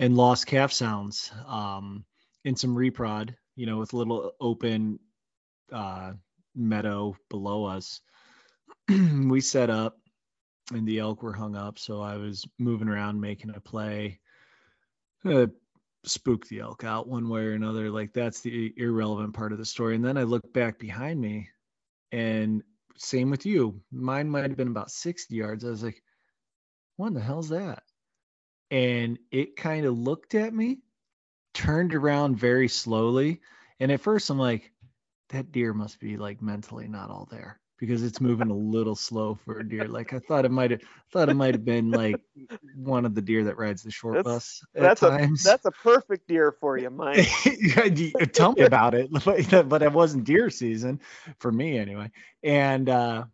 and 0.00 0.16
lost 0.16 0.46
calf 0.46 0.72
sounds 0.72 1.32
um, 1.46 2.04
in 2.44 2.54
some 2.54 2.76
reprod 2.76 3.34
you 3.58 3.66
know, 3.66 3.78
with 3.78 3.92
a 3.92 3.96
little 3.96 4.30
open 4.40 5.00
uh, 5.72 6.12
meadow 6.54 7.16
below 7.28 7.64
us. 7.64 8.00
we 8.88 9.40
set 9.40 9.68
up 9.68 9.98
and 10.72 10.86
the 10.86 11.00
elk 11.00 11.24
were 11.24 11.32
hung 11.32 11.56
up. 11.56 11.76
So 11.76 12.00
I 12.00 12.18
was 12.18 12.46
moving 12.56 12.88
around 12.88 13.20
making 13.20 13.50
a 13.50 13.60
play. 13.60 14.20
Uh, 15.24 15.48
spook 16.04 16.46
the 16.46 16.60
elk 16.60 16.84
out 16.84 17.08
one 17.08 17.28
way 17.28 17.46
or 17.46 17.54
another. 17.54 17.90
Like 17.90 18.12
that's 18.12 18.40
the 18.42 18.72
irrelevant 18.76 19.34
part 19.34 19.50
of 19.50 19.58
the 19.58 19.66
story. 19.66 19.96
And 19.96 20.04
then 20.04 20.16
I 20.16 20.22
look 20.22 20.52
back 20.52 20.78
behind 20.78 21.20
me 21.20 21.48
and 22.12 22.62
same 23.00 23.30
with 23.30 23.46
you. 23.46 23.80
Mine 23.90 24.28
might 24.28 24.44
have 24.44 24.56
been 24.56 24.68
about 24.68 24.90
60 24.90 25.34
yards. 25.34 25.64
I 25.64 25.68
was 25.68 25.82
like, 25.82 26.02
what 26.96 27.14
the 27.14 27.20
hell's 27.20 27.50
that? 27.50 27.82
And 28.70 29.18
it 29.30 29.56
kind 29.56 29.86
of 29.86 29.96
looked 29.96 30.34
at 30.34 30.52
me 30.52 30.78
turned 31.54 31.94
around 31.94 32.36
very 32.36 32.68
slowly. 32.68 33.40
And 33.80 33.90
at 33.90 34.00
first, 34.00 34.30
I'm 34.30 34.38
like, 34.38 34.72
that 35.30 35.52
deer 35.52 35.72
must 35.74 36.00
be 36.00 36.16
like 36.16 36.40
mentally 36.40 36.88
not 36.88 37.10
all 37.10 37.28
there 37.30 37.60
because 37.78 38.02
it's 38.02 38.20
moving 38.20 38.50
a 38.50 38.56
little 38.56 38.94
slow 38.94 39.38
for 39.44 39.60
a 39.60 39.68
deer. 39.68 39.86
Like 39.86 40.12
I 40.12 40.18
thought 40.18 40.44
it 40.44 40.50
might 40.50 40.72
have 40.72 40.80
thought 41.12 41.28
it 41.28 41.34
might 41.34 41.54
have 41.54 41.64
been 41.64 41.90
like 41.90 42.20
one 42.76 43.06
of 43.06 43.14
the 43.14 43.22
deer 43.22 43.44
that 43.44 43.56
rides 43.56 43.82
the 43.82 43.90
short 43.90 44.16
that's, 44.16 44.24
bus. 44.24 44.64
that's 44.74 45.00
times. 45.00 45.46
a 45.46 45.48
that's 45.48 45.64
a 45.64 45.70
perfect 45.70 46.28
deer 46.28 46.52
for 46.52 46.76
you, 46.76 46.90
Mike. 46.90 47.28
Tell 48.32 48.52
me 48.52 48.62
about 48.62 48.94
it. 48.94 49.10
but 49.68 49.82
it 49.82 49.92
wasn't 49.92 50.24
deer 50.24 50.50
season 50.50 51.00
for 51.38 51.50
me 51.50 51.78
anyway. 51.78 52.10
And 52.42 52.88
uh 52.88 53.24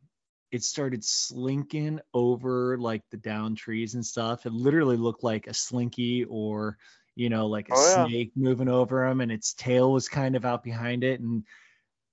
it 0.52 0.62
started 0.62 1.02
slinking 1.02 2.00
over 2.12 2.78
like 2.78 3.02
the 3.10 3.16
down 3.16 3.56
trees 3.56 3.94
and 3.94 4.06
stuff. 4.06 4.46
It 4.46 4.52
literally 4.52 4.96
looked 4.96 5.24
like 5.24 5.48
a 5.48 5.54
slinky 5.54 6.24
or 6.24 6.78
you 7.16 7.28
know, 7.28 7.46
like 7.46 7.68
a 7.68 7.74
oh, 7.74 8.06
snake 8.06 8.32
yeah. 8.34 8.42
moving 8.42 8.68
over 8.68 9.06
them, 9.06 9.20
and 9.20 9.30
its 9.30 9.54
tail 9.54 9.92
was 9.92 10.08
kind 10.08 10.36
of 10.36 10.44
out 10.44 10.62
behind 10.62 11.04
it. 11.04 11.20
And 11.20 11.44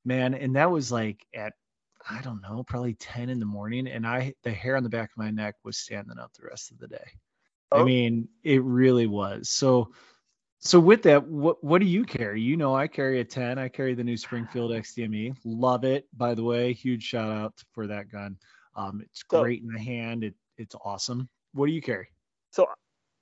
man, 0.05 0.33
and 0.33 0.55
that 0.55 0.71
was 0.71 0.91
like 0.91 1.25
at, 1.33 1.53
I 2.09 2.21
don't 2.21 2.41
know, 2.41 2.63
probably 2.63 2.93
10 2.95 3.29
in 3.29 3.39
the 3.39 3.45
morning. 3.45 3.87
And 3.87 4.05
I, 4.05 4.33
the 4.43 4.51
hair 4.51 4.75
on 4.75 4.83
the 4.83 4.89
back 4.89 5.11
of 5.11 5.17
my 5.17 5.31
neck 5.31 5.55
was 5.63 5.77
standing 5.77 6.19
up 6.19 6.31
the 6.33 6.47
rest 6.47 6.71
of 6.71 6.79
the 6.79 6.87
day. 6.87 7.05
Oh. 7.71 7.81
I 7.81 7.83
mean, 7.83 8.27
it 8.43 8.63
really 8.63 9.07
was. 9.07 9.49
So, 9.49 9.91
so 10.59 10.79
with 10.79 11.03
that, 11.03 11.27
what 11.27 11.63
what 11.63 11.79
do 11.79 11.87
you 11.87 12.03
carry? 12.03 12.41
You 12.41 12.55
know, 12.55 12.75
I 12.75 12.87
carry 12.87 13.19
a 13.19 13.23
10. 13.23 13.57
I 13.57 13.67
carry 13.67 13.95
the 13.95 14.03
new 14.03 14.17
Springfield 14.17 14.71
XDME. 14.71 15.35
Love 15.43 15.83
it. 15.83 16.07
By 16.15 16.35
the 16.35 16.43
way, 16.43 16.73
huge 16.73 17.03
shout 17.03 17.31
out 17.31 17.53
for 17.71 17.87
that 17.87 18.11
gun. 18.11 18.37
Um, 18.75 19.01
it's 19.01 19.23
great 19.23 19.61
so, 19.61 19.67
in 19.67 19.73
the 19.73 19.79
hand. 19.79 20.23
It 20.23 20.35
it's 20.57 20.75
awesome. 20.83 21.29
What 21.53 21.65
do 21.65 21.71
you 21.71 21.81
carry? 21.81 22.09
So, 22.51 22.67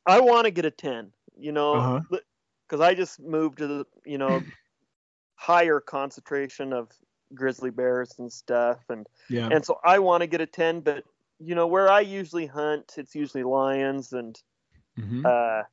I 0.06 0.20
want 0.20 0.46
to 0.46 0.52
get 0.52 0.66
a 0.66 0.72
10 0.72 1.12
you 1.40 1.52
know, 1.52 2.02
because 2.10 2.80
uh-huh. 2.80 2.84
I 2.84 2.94
just 2.94 3.20
moved 3.20 3.60
to 3.60 3.68
the, 3.68 3.86
you 4.06 4.18
know, 4.18 4.44
higher 5.36 5.80
concentration 5.80 6.74
of 6.74 6.92
grizzly 7.34 7.70
bears 7.70 8.14
and 8.20 8.32
stuff, 8.32 8.80
and 8.90 9.08
yeah, 9.30 9.50
and 9.52 9.66
so 9.66 9.80
I 9.84 10.00
want 10.00 10.22
to 10.22 10.28
get 10.28 10.42
a 10.42 10.46
ten, 10.46 10.82
but 10.82 11.04
you 11.40 11.56
know, 11.56 11.68
where 11.68 11.90
I 11.90 12.02
usually 12.02 12.48
hunt, 12.48 12.96
it's 12.98 13.16
usually 13.16 13.44
lions 13.44 14.12
and, 14.12 14.38
mm-hmm. 15.00 15.26
uh, 15.26 15.64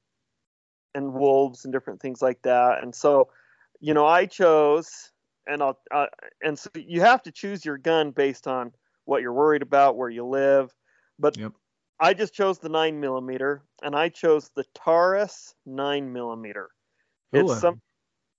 and 0.95 1.13
wolves 1.13 1.65
and 1.65 1.73
different 1.73 2.01
things 2.01 2.23
like 2.23 2.41
that, 2.43 2.83
and 2.83 2.95
so, 2.95 3.29
you 3.81 3.93
know, 3.93 4.07
I 4.07 4.27
chose, 4.27 5.11
and 5.47 5.63
I'll, 5.63 5.79
uh, 5.93 6.07
and 6.43 6.59
so 6.59 6.71
you 6.75 7.01
have 7.01 7.23
to 7.25 7.33
choose 7.33 7.65
your 7.65 7.79
gun 7.79 8.13
based 8.13 8.47
on 8.47 8.73
what 9.07 9.23
you're 9.23 9.33
worried 9.33 9.63
about, 9.63 9.97
where 9.97 10.09
you 10.09 10.25
live, 10.25 10.73
but 11.19 11.37
yep. 11.37 11.53
I 11.99 12.15
just 12.15 12.35
chose 12.35 12.59
the 12.59 12.69
nine 12.69 13.01
millimeter, 13.01 13.63
and 13.83 13.97
I 13.97 14.09
chose 14.11 14.51
the 14.55 14.65
Taurus 14.75 15.55
nine 15.65 16.13
millimeter. 16.13 16.69
It's 17.33 17.61
some, 17.61 17.81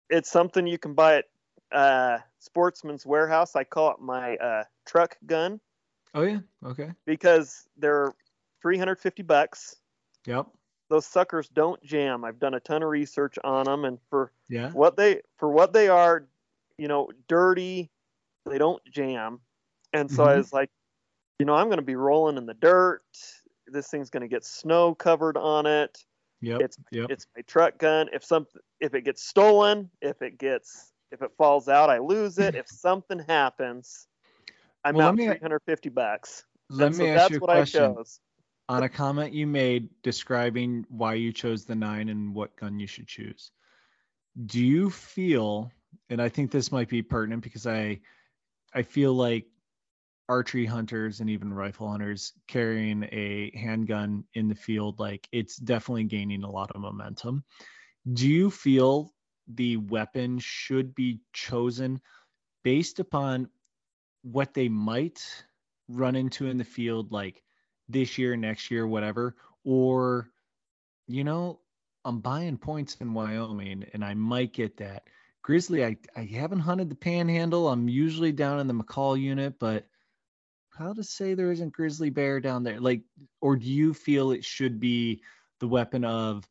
it's 0.10 0.32
something 0.32 0.66
you 0.66 0.78
can 0.78 0.94
buy 0.94 1.18
at 1.18 1.26
uh, 1.72 2.20
Sportsman's 2.40 3.06
Warehouse. 3.06 3.56
I 3.56 3.64
call 3.64 3.92
it 3.92 4.00
my 4.00 4.36
uh, 4.38 4.64
truck 4.86 5.18
gun. 5.26 5.60
Oh 6.14 6.24
yeah, 6.24 6.40
okay. 6.66 6.92
Because 7.06 7.68
they're 7.78 8.14
350 8.62 9.24
bucks. 9.24 9.76
Yep. 10.26 10.48
Those 10.90 11.06
suckers 11.06 11.50
don't 11.50 11.84
jam. 11.84 12.24
I've 12.24 12.40
done 12.40 12.54
a 12.54 12.60
ton 12.60 12.82
of 12.82 12.90
research 12.90 13.38
on 13.44 13.66
them, 13.66 13.86
and 13.86 14.00
for 14.10 14.32
yeah. 14.50 14.72
what 14.72 14.96
they 14.96 15.22
for 15.38 15.50
what 15.50 15.74
they 15.74 15.90
are, 15.90 16.28
you 16.78 16.88
know, 16.88 17.10
dirty, 17.28 17.90
they 18.46 18.58
don't 18.58 18.82
jam. 18.92 19.42
And 19.94 20.10
so 20.10 20.24
mm-hmm. 20.24 20.32
I 20.32 20.38
was 20.38 20.54
like, 20.54 20.70
you 21.40 21.46
know, 21.46 21.56
I'm 21.56 21.68
going 21.68 21.78
to 21.78 21.84
be 21.84 21.96
rolling 21.96 22.38
in 22.38 22.46
the 22.46 22.54
dirt 22.54 23.04
this 23.68 23.88
thing's 23.90 24.10
going 24.10 24.22
to 24.22 24.28
get 24.28 24.46
snow 24.46 24.96
covered 24.96 25.38
on 25.38 25.66
it. 25.66 26.04
Yep. 26.42 26.62
It's 26.62 26.78
yep. 26.92 27.08
it's 27.10 27.26
my 27.36 27.42
truck 27.44 27.78
gun. 27.78 28.10
If 28.14 28.24
something 28.24 28.62
if 28.80 28.94
it 28.94 29.04
gets 29.04 29.24
stolen, 29.24 29.90
if 30.02 30.22
it 30.22 30.38
gets 30.38 30.92
if 31.12 31.22
it 31.22 31.32
falls 31.38 31.68
out, 31.68 31.90
I 31.90 32.00
lose 32.00 32.38
it. 32.38 32.56
if 32.56 32.68
something 32.68 33.20
happens, 33.20 34.08
I'm 34.84 34.96
well, 34.96 35.10
out 35.10 35.16
me, 35.16 35.26
350 35.26 35.90
bucks. 35.90 36.44
Let 36.70 36.88
and 36.88 36.98
me 36.98 37.06
so 37.06 37.12
ask 37.12 37.32
you 37.32 37.38
a 37.38 37.40
question. 37.40 37.96
On 38.70 38.84
a 38.84 38.90
comment 38.90 39.34
you 39.34 39.48
made 39.48 39.90
describing 40.04 40.86
why 40.90 41.14
you 41.14 41.32
chose 41.32 41.64
the 41.64 41.76
nine 41.76 42.10
and 42.10 42.36
what 42.36 42.56
gun 42.58 42.80
you 42.80 42.88
should 42.88 43.08
choose, 43.08 43.52
do 44.46 44.64
you 44.64 44.90
feel? 44.90 45.72
And 46.10 46.22
I 46.22 46.28
think 46.28 46.52
this 46.52 46.72
might 46.72 46.90
be 46.90 47.02
pertinent 47.02 47.44
because 47.44 47.66
I 47.66 48.02
I 48.74 48.84
feel 48.84 49.14
like 49.14 49.46
archery 50.30 50.66
hunters 50.66 51.22
and 51.22 51.30
even 51.30 51.54
rifle 51.54 51.90
hunters 51.90 52.34
carrying 52.48 53.04
a 53.12 53.52
handgun 53.56 54.26
in 54.34 54.50
the 54.50 54.56
field 54.56 55.00
like 55.00 55.28
it's 55.32 55.56
definitely 55.56 56.04
gaining 56.04 56.44
a 56.44 56.52
lot 56.52 56.70
of 56.72 56.82
momentum 56.82 57.44
do 58.12 58.28
you 58.28 58.52
feel 58.52 59.14
the 59.56 59.78
weapon 59.78 60.40
should 60.40 60.94
be 60.94 61.20
chosen 61.34 62.02
based 62.64 63.00
upon 63.00 63.50
what 64.24 64.54
they 64.54 64.68
might 64.68 65.24
run 65.88 66.16
into 66.16 66.48
in 66.48 66.58
the 66.58 66.64
field 66.64 67.12
like 67.12 67.42
this 67.88 68.18
year 68.18 68.36
next 68.36 68.70
year 68.70 68.86
whatever. 68.86 69.36
Or 69.64 70.30
you 71.08 71.24
know 71.24 71.60
i'm 72.04 72.20
buying 72.20 72.58
points 72.58 72.96
in 73.00 73.14
wyoming 73.14 73.86
and 73.94 74.04
i 74.04 74.14
might 74.14 74.54
get 74.54 74.78
that. 74.78 75.04
Grizzly 75.42 75.86
i, 75.86 75.96
I 76.16 76.24
haven't 76.24 76.60
hunted 76.60 76.90
the 76.90 76.96
panhandle. 76.96 77.70
I'm 77.70 77.88
usually 77.88 78.34
down 78.34 78.60
in 78.60 78.68
the 78.68 78.74
mccall 78.74 79.20
unit 79.20 79.60
but 79.60 79.88
how 80.78 80.94
to 80.94 81.04
say 81.04 81.34
there 81.34 81.52
isn't 81.52 81.74
grizzly 81.74 82.10
bear 82.10 82.40
down 82.40 82.64
there? 82.64 82.80
Like 82.80 83.02
or 83.42 83.56
do 83.56 83.66
you 83.66 83.94
feel 83.94 84.32
it 84.32 84.44
should 84.44 84.80
be 84.80 85.22
the 85.60 85.68
weapon 85.68 86.04
of 86.04 86.48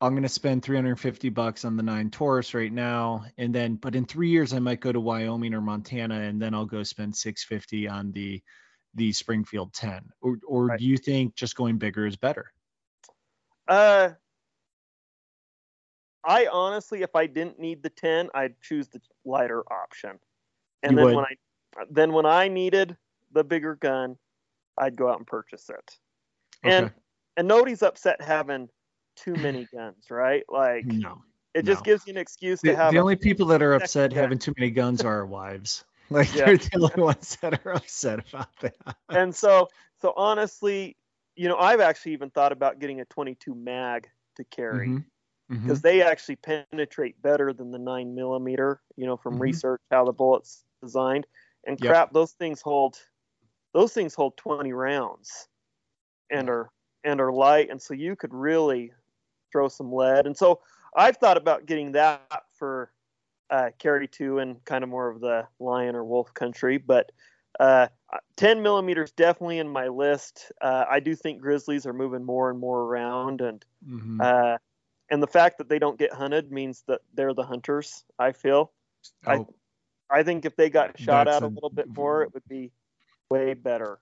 I'm 0.00 0.12
going 0.12 0.22
to 0.22 0.28
spend 0.28 0.62
350 0.62 1.28
bucks 1.30 1.64
on 1.64 1.76
the 1.76 1.82
nine 1.82 2.10
Taurus 2.10 2.52
right 2.52 2.72
now, 2.72 3.24
and 3.38 3.54
then, 3.54 3.76
but 3.76 3.94
in 3.94 4.04
three 4.04 4.28
years 4.28 4.52
I 4.52 4.58
might 4.58 4.80
go 4.80 4.92
to 4.92 5.00
Wyoming 5.00 5.54
or 5.54 5.60
Montana, 5.60 6.20
and 6.20 6.40
then 6.40 6.52
I'll 6.52 6.66
go 6.66 6.82
spend 6.82 7.16
650 7.16 7.88
on 7.88 8.12
the 8.12 8.42
the 8.96 9.12
Springfield 9.12 9.72
10. 9.72 10.02
Or, 10.20 10.38
or 10.46 10.66
right. 10.66 10.78
do 10.78 10.84
you 10.84 10.96
think 10.96 11.34
just 11.34 11.56
going 11.56 11.78
bigger 11.78 12.06
is 12.06 12.16
better? 12.16 12.52
Uh, 13.66 14.10
I 16.24 16.46
honestly, 16.46 17.02
if 17.02 17.14
I 17.14 17.26
didn't 17.26 17.58
need 17.58 17.82
the 17.82 17.90
10, 17.90 18.30
I'd 18.34 18.60
choose 18.60 18.88
the 18.88 19.00
lighter 19.24 19.64
option. 19.72 20.18
And 20.82 20.92
you 20.92 20.96
then 20.96 21.04
would. 21.06 21.14
when 21.16 21.24
I 21.24 21.34
then 21.90 22.12
when 22.12 22.26
I 22.26 22.48
needed 22.48 22.96
the 23.32 23.42
bigger 23.42 23.74
gun, 23.74 24.16
I'd 24.78 24.96
go 24.96 25.10
out 25.10 25.18
and 25.18 25.26
purchase 25.26 25.68
it. 25.70 25.98
Okay. 26.64 26.76
And 26.76 26.92
and 27.36 27.48
nobody's 27.48 27.82
upset 27.82 28.22
having 28.22 28.68
too 29.16 29.34
many 29.34 29.66
guns, 29.72 30.10
right? 30.10 30.44
Like 30.48 30.86
no, 30.86 31.22
it 31.54 31.64
just 31.64 31.80
no. 31.80 31.84
gives 31.84 32.06
you 32.06 32.12
an 32.12 32.16
excuse 32.16 32.60
the, 32.60 32.70
to 32.70 32.76
have. 32.76 32.92
The 32.92 32.98
only 32.98 33.16
people 33.16 33.46
that 33.46 33.62
are 33.62 33.74
upset 33.74 34.10
gun. 34.10 34.20
having 34.20 34.38
too 34.38 34.52
many 34.58 34.70
guns 34.70 35.02
are 35.02 35.14
our 35.14 35.26
wives. 35.26 35.84
Like 36.10 36.34
yeah. 36.34 36.44
they're 36.44 36.58
the 36.58 36.70
only 36.74 37.02
ones 37.02 37.38
that 37.40 37.64
are 37.64 37.72
upset 37.72 38.28
about 38.28 38.50
that. 38.60 38.76
And 39.08 39.34
so, 39.34 39.68
so 40.02 40.12
honestly, 40.18 40.98
you 41.34 41.48
know, 41.48 41.56
I've 41.56 41.80
actually 41.80 42.12
even 42.12 42.28
thought 42.28 42.52
about 42.52 42.78
getting 42.78 43.00
a 43.00 43.06
22 43.06 43.54
mag 43.54 44.06
to 44.36 44.44
carry 44.44 44.88
because 44.88 45.02
mm-hmm. 45.50 45.70
mm-hmm. 45.70 45.80
they 45.82 46.02
actually 46.02 46.36
penetrate 46.36 47.20
better 47.22 47.54
than 47.54 47.70
the 47.70 47.78
nine 47.78 48.14
millimeter. 48.14 48.82
You 48.96 49.06
know, 49.06 49.16
from 49.16 49.34
mm-hmm. 49.34 49.44
research 49.44 49.80
how 49.90 50.04
the 50.04 50.12
bullets 50.12 50.62
designed. 50.82 51.26
And 51.66 51.80
yep. 51.80 51.90
crap, 51.90 52.12
those 52.12 52.32
things 52.32 52.60
hold, 52.60 52.98
those 53.72 53.94
things 53.94 54.14
hold 54.14 54.36
20 54.36 54.74
rounds, 54.74 55.48
and 56.30 56.50
are 56.50 56.70
and 57.02 57.20
are 57.20 57.32
light, 57.32 57.70
and 57.70 57.80
so 57.80 57.94
you 57.94 58.14
could 58.14 58.34
really 58.34 58.92
throw 59.54 59.68
some 59.68 59.92
lead. 59.92 60.26
And 60.26 60.36
so 60.36 60.60
I've 60.96 61.16
thought 61.16 61.36
about 61.36 61.66
getting 61.66 61.92
that 61.92 62.42
for 62.52 62.90
uh, 63.50 63.70
carry 63.78 64.08
two 64.08 64.40
and 64.40 64.62
kind 64.64 64.82
of 64.82 64.90
more 64.90 65.08
of 65.08 65.20
the 65.20 65.46
lion 65.60 65.94
or 65.94 66.04
wolf 66.04 66.34
country, 66.34 66.76
but 66.76 67.12
uh, 67.60 67.86
10 68.36 68.62
millimeters 68.62 69.12
definitely 69.12 69.58
in 69.58 69.68
my 69.68 69.86
list. 69.86 70.50
Uh, 70.60 70.86
I 70.90 70.98
do 70.98 71.14
think 71.14 71.40
grizzlies 71.40 71.86
are 71.86 71.92
moving 71.92 72.24
more 72.24 72.50
and 72.50 72.58
more 72.58 72.82
around, 72.82 73.40
and 73.40 73.64
mm-hmm. 73.88 74.20
uh, 74.20 74.56
and 75.08 75.22
the 75.22 75.28
fact 75.28 75.58
that 75.58 75.68
they 75.68 75.78
don't 75.78 75.96
get 75.96 76.12
hunted 76.12 76.50
means 76.50 76.82
that 76.88 77.02
they're 77.14 77.32
the 77.32 77.44
hunters. 77.44 78.04
I 78.18 78.32
feel. 78.32 78.72
Oh, 79.24 79.46
I 80.10 80.18
I 80.18 80.22
think 80.24 80.44
if 80.44 80.56
they 80.56 80.68
got 80.68 80.98
shot 80.98 81.28
at 81.28 81.44
a, 81.44 81.46
a 81.46 81.48
little 81.48 81.70
bit 81.70 81.86
more, 81.88 82.24
it 82.24 82.34
would 82.34 82.48
be 82.48 82.72
way 83.30 83.54
better. 83.54 84.00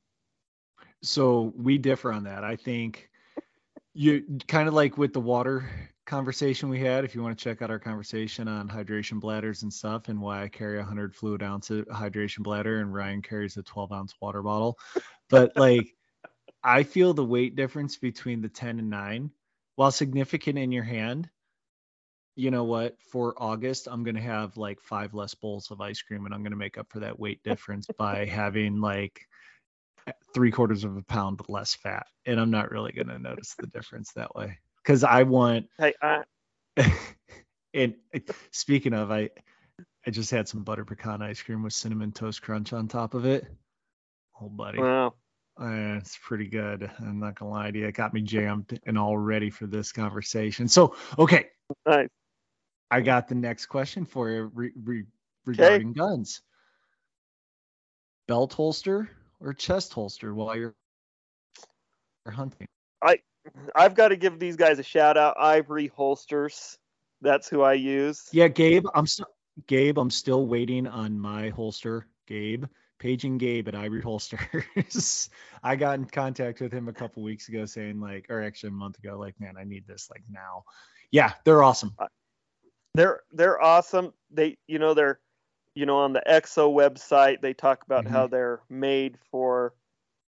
So 1.02 1.52
we 1.54 1.76
differ 1.76 2.10
on 2.10 2.24
that. 2.24 2.44
I 2.44 2.56
think 2.56 3.10
you 3.94 4.24
kind 4.48 4.68
of 4.68 4.74
like 4.74 4.96
with 4.96 5.12
the 5.12 5.20
water 5.20 5.68
conversation 6.06 6.68
we 6.68 6.80
had. 6.80 7.04
If 7.04 7.14
you 7.14 7.22
want 7.22 7.38
to 7.38 7.42
check 7.42 7.62
out 7.62 7.70
our 7.70 7.78
conversation 7.78 8.48
on 8.48 8.68
hydration 8.68 9.20
bladders 9.20 9.62
and 9.62 9.72
stuff, 9.72 10.08
and 10.08 10.20
why 10.20 10.42
I 10.42 10.48
carry 10.48 10.80
a 10.80 10.84
hundred 10.84 11.14
fluid 11.14 11.42
ounce 11.42 11.68
hydration 11.68 12.40
bladder 12.40 12.80
and 12.80 12.92
Ryan 12.92 13.22
carries 13.22 13.56
a 13.56 13.62
12 13.62 13.92
ounce 13.92 14.14
water 14.20 14.42
bottle, 14.42 14.78
but 15.28 15.52
like 15.56 15.94
I 16.64 16.82
feel 16.82 17.12
the 17.12 17.24
weight 17.24 17.56
difference 17.56 17.96
between 17.96 18.40
the 18.40 18.48
10 18.48 18.78
and 18.78 18.90
9, 18.90 19.30
while 19.76 19.90
significant 19.90 20.58
in 20.58 20.72
your 20.72 20.84
hand. 20.84 21.28
You 22.34 22.50
know 22.50 22.64
what? 22.64 22.96
For 23.00 23.34
August, 23.36 23.88
I'm 23.90 24.04
gonna 24.04 24.20
have 24.20 24.56
like 24.56 24.80
five 24.80 25.12
less 25.12 25.34
bowls 25.34 25.70
of 25.70 25.80
ice 25.80 26.00
cream, 26.00 26.24
and 26.24 26.34
I'm 26.34 26.42
gonna 26.42 26.56
make 26.56 26.78
up 26.78 26.90
for 26.90 27.00
that 27.00 27.18
weight 27.18 27.42
difference 27.42 27.86
by 27.98 28.24
having 28.26 28.80
like 28.80 29.26
three 30.34 30.50
quarters 30.50 30.84
of 30.84 30.96
a 30.96 31.02
pound 31.02 31.40
less 31.48 31.74
fat, 31.74 32.06
and 32.26 32.40
I'm 32.40 32.50
not 32.50 32.70
really 32.70 32.92
gonna 32.92 33.18
notice 33.18 33.54
the 33.58 33.66
difference 33.66 34.12
that 34.12 34.34
way 34.34 34.58
because 34.82 35.04
I 35.04 35.22
want. 35.24 35.66
Hey, 35.78 35.94
I... 36.02 36.22
and 37.74 37.94
speaking 38.50 38.94
of, 38.94 39.10
I 39.10 39.30
I 40.06 40.10
just 40.10 40.30
had 40.30 40.48
some 40.48 40.64
butter 40.64 40.84
pecan 40.84 41.22
ice 41.22 41.42
cream 41.42 41.62
with 41.62 41.72
cinnamon 41.72 42.12
toast 42.12 42.42
crunch 42.42 42.72
on 42.72 42.88
top 42.88 43.14
of 43.14 43.24
it. 43.24 43.46
Oh, 44.40 44.48
buddy. 44.48 44.78
Wow. 44.78 45.14
Uh, 45.60 45.96
it's 45.98 46.18
pretty 46.20 46.46
good. 46.46 46.90
I'm 46.98 47.20
not 47.20 47.38
gonna 47.38 47.50
lie 47.50 47.70
to 47.70 47.78
you. 47.78 47.86
It 47.86 47.94
got 47.94 48.14
me 48.14 48.22
jammed 48.22 48.80
and 48.86 48.98
all 48.98 49.16
ready 49.16 49.50
for 49.50 49.66
this 49.66 49.92
conversation. 49.92 50.66
So, 50.66 50.96
okay. 51.18 51.48
Nice. 51.86 52.08
I 52.90 53.00
got 53.00 53.28
the 53.28 53.34
next 53.34 53.66
question 53.66 54.04
for 54.04 54.28
you 54.30 54.50
re- 54.52 54.72
re- 54.82 55.04
regarding 55.44 55.90
okay. 55.90 55.98
guns. 55.98 56.42
Belt 58.26 58.52
holster 58.52 59.10
or 59.42 59.52
chest 59.52 59.92
holster 59.92 60.34
while 60.34 60.56
you're 60.56 60.74
hunting? 62.26 62.68
I 63.02 63.18
I've 63.74 63.94
got 63.94 64.08
to 64.08 64.16
give 64.16 64.38
these 64.38 64.56
guys 64.56 64.78
a 64.78 64.82
shout 64.82 65.16
out. 65.16 65.36
Ivory 65.38 65.88
holsters. 65.88 66.78
That's 67.20 67.48
who 67.48 67.62
I 67.62 67.74
use. 67.74 68.28
Yeah, 68.32 68.48
Gabe. 68.48 68.86
I'm 68.94 69.06
still 69.06 69.26
Gabe. 69.66 69.98
I'm 69.98 70.10
still 70.10 70.46
waiting 70.46 70.86
on 70.86 71.18
my 71.18 71.50
holster. 71.50 72.06
Gabe, 72.26 72.64
paging 72.98 73.38
Gabe 73.38 73.68
at 73.68 73.74
Ivory 73.74 74.00
Holsters. 74.00 75.28
I 75.62 75.76
got 75.76 75.98
in 75.98 76.04
contact 76.04 76.60
with 76.60 76.72
him 76.72 76.88
a 76.88 76.92
couple 76.92 77.22
weeks 77.22 77.48
ago, 77.48 77.66
saying 77.66 78.00
like, 78.00 78.26
or 78.30 78.42
actually 78.42 78.68
a 78.68 78.72
month 78.72 78.98
ago, 78.98 79.18
like, 79.18 79.38
man, 79.40 79.56
I 79.58 79.64
need 79.64 79.86
this 79.86 80.08
like 80.10 80.22
now. 80.30 80.64
Yeah, 81.10 81.32
they're 81.44 81.62
awesome. 81.62 81.94
They're 82.94 83.20
they're 83.32 83.60
awesome. 83.60 84.12
They 84.30 84.56
you 84.66 84.78
know 84.78 84.94
they're 84.94 85.20
you 85.74 85.86
know 85.86 85.98
on 85.98 86.12
the 86.12 86.22
EXO 86.28 86.72
website 86.72 87.40
they 87.40 87.54
talk 87.54 87.84
about 87.84 88.04
mm-hmm. 88.04 88.14
how 88.14 88.26
they're 88.26 88.60
made 88.68 89.18
for 89.30 89.74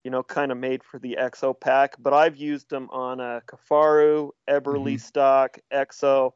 you 0.04 0.12
know, 0.12 0.22
kind 0.22 0.52
of 0.52 0.58
made 0.58 0.84
for 0.84 1.00
the 1.00 1.18
EXO 1.20 1.58
pack, 1.60 1.96
but 1.98 2.14
I've 2.14 2.36
used 2.36 2.70
them 2.70 2.90
on 2.92 3.20
a 3.20 3.42
Kifaru, 3.48 4.32
Eberle 4.50 4.84
mm-hmm. 4.84 4.98
stock, 4.98 5.58
EXO. 5.72 6.32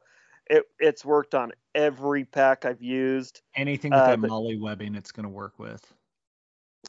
It, 0.48 0.64
it's 0.78 1.04
worked 1.04 1.34
on 1.34 1.52
every 1.74 2.24
pack 2.24 2.64
I've 2.64 2.82
used. 2.82 3.42
Anything 3.54 3.90
with 3.90 4.00
uh, 4.00 4.16
that 4.16 4.20
MOLLE 4.20 4.58
webbing, 4.58 4.94
it's 4.94 5.12
going 5.12 5.24
to 5.24 5.30
work 5.30 5.58
with. 5.58 5.84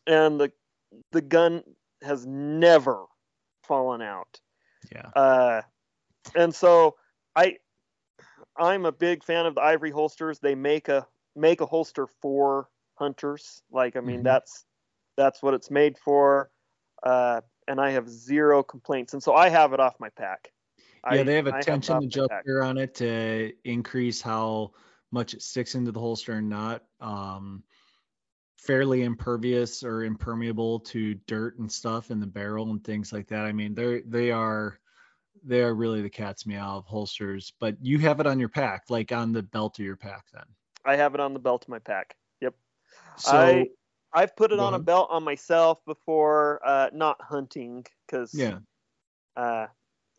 And 0.07 0.39
the 0.39 0.51
the 1.11 1.21
gun 1.21 1.63
has 2.01 2.25
never 2.25 3.03
fallen 3.63 4.01
out. 4.01 4.39
Yeah. 4.91 5.09
Uh, 5.13 5.61
and 6.35 6.55
so 6.55 6.95
I 7.35 7.57
I'm 8.55 8.85
a 8.85 8.93
big 8.93 9.25
fan 9.25 9.45
of 9.45 9.55
the 9.55 9.61
ivory 9.61 9.91
holsters. 9.91 10.39
They 10.39 10.55
make 10.55 10.87
a 10.87 11.05
make 11.39 11.61
a 11.61 11.65
holster 11.65 12.07
for 12.21 12.69
hunters. 12.95 13.61
Like 13.71 13.95
I 13.95 14.01
mean 14.01 14.17
mm-hmm. 14.17 14.23
that's 14.23 14.65
that's 15.17 15.41
what 15.41 15.53
it's 15.53 15.71
made 15.71 15.97
for 15.97 16.51
uh, 17.03 17.41
and 17.67 17.79
I 17.79 17.91
have 17.91 18.09
zero 18.09 18.63
complaints. 18.63 19.13
And 19.13 19.21
so 19.21 19.33
I 19.33 19.49
have 19.49 19.73
it 19.73 19.79
off 19.79 19.99
my 19.99 20.09
pack. 20.09 20.51
Yeah, 21.05 21.21
I, 21.21 21.23
they 21.23 21.35
have 21.35 21.47
a 21.47 21.55
I 21.55 21.61
tension 21.61 21.95
have 21.95 22.03
adjuster 22.03 22.63
on 22.63 22.77
it 22.77 22.95
to 22.95 23.53
increase 23.63 24.21
how 24.21 24.71
much 25.11 25.33
it 25.33 25.41
sticks 25.41 25.75
into 25.75 25.91
the 25.91 25.99
holster 25.99 26.33
and 26.33 26.49
not. 26.49 26.83
Um, 26.99 27.63
fairly 28.57 29.03
impervious 29.03 29.83
or 29.83 30.03
impermeable 30.03 30.81
to 30.81 31.13
dirt 31.25 31.57
and 31.59 31.71
stuff 31.71 32.11
in 32.11 32.19
the 32.19 32.27
barrel 32.27 32.71
and 32.71 32.83
things 32.83 33.13
like 33.13 33.27
that. 33.29 33.45
I 33.45 33.53
mean, 33.53 33.73
they're 33.73 34.01
they 34.05 34.31
are 34.31 34.79
they 35.43 35.61
are 35.61 35.73
really 35.73 36.01
the 36.01 36.09
cat's 36.09 36.45
meow 36.45 36.77
of 36.77 36.85
holsters. 36.85 37.53
But 37.59 37.77
you 37.81 37.99
have 37.99 38.19
it 38.19 38.27
on 38.27 38.39
your 38.39 38.49
pack, 38.49 38.89
like 38.89 39.13
on 39.13 39.31
the 39.31 39.43
belt 39.43 39.79
of 39.79 39.85
your 39.85 39.95
pack, 39.95 40.25
then. 40.33 40.43
I 40.85 40.95
have 40.95 41.13
it 41.13 41.19
on 41.19 41.33
the 41.33 41.39
belt 41.39 41.63
of 41.63 41.69
my 41.69 41.79
pack. 41.79 42.15
Yep. 42.41 42.55
So 43.17 43.31
I 43.31 43.67
I've 44.13 44.35
put 44.35 44.51
it 44.51 44.59
on 44.59 44.73
a 44.73 44.79
belt 44.79 45.09
on 45.11 45.23
myself 45.23 45.83
before, 45.85 46.61
uh, 46.65 46.89
not 46.93 47.21
hunting 47.21 47.85
because 48.05 48.33
yeah, 48.33 48.59
uh, 49.35 49.67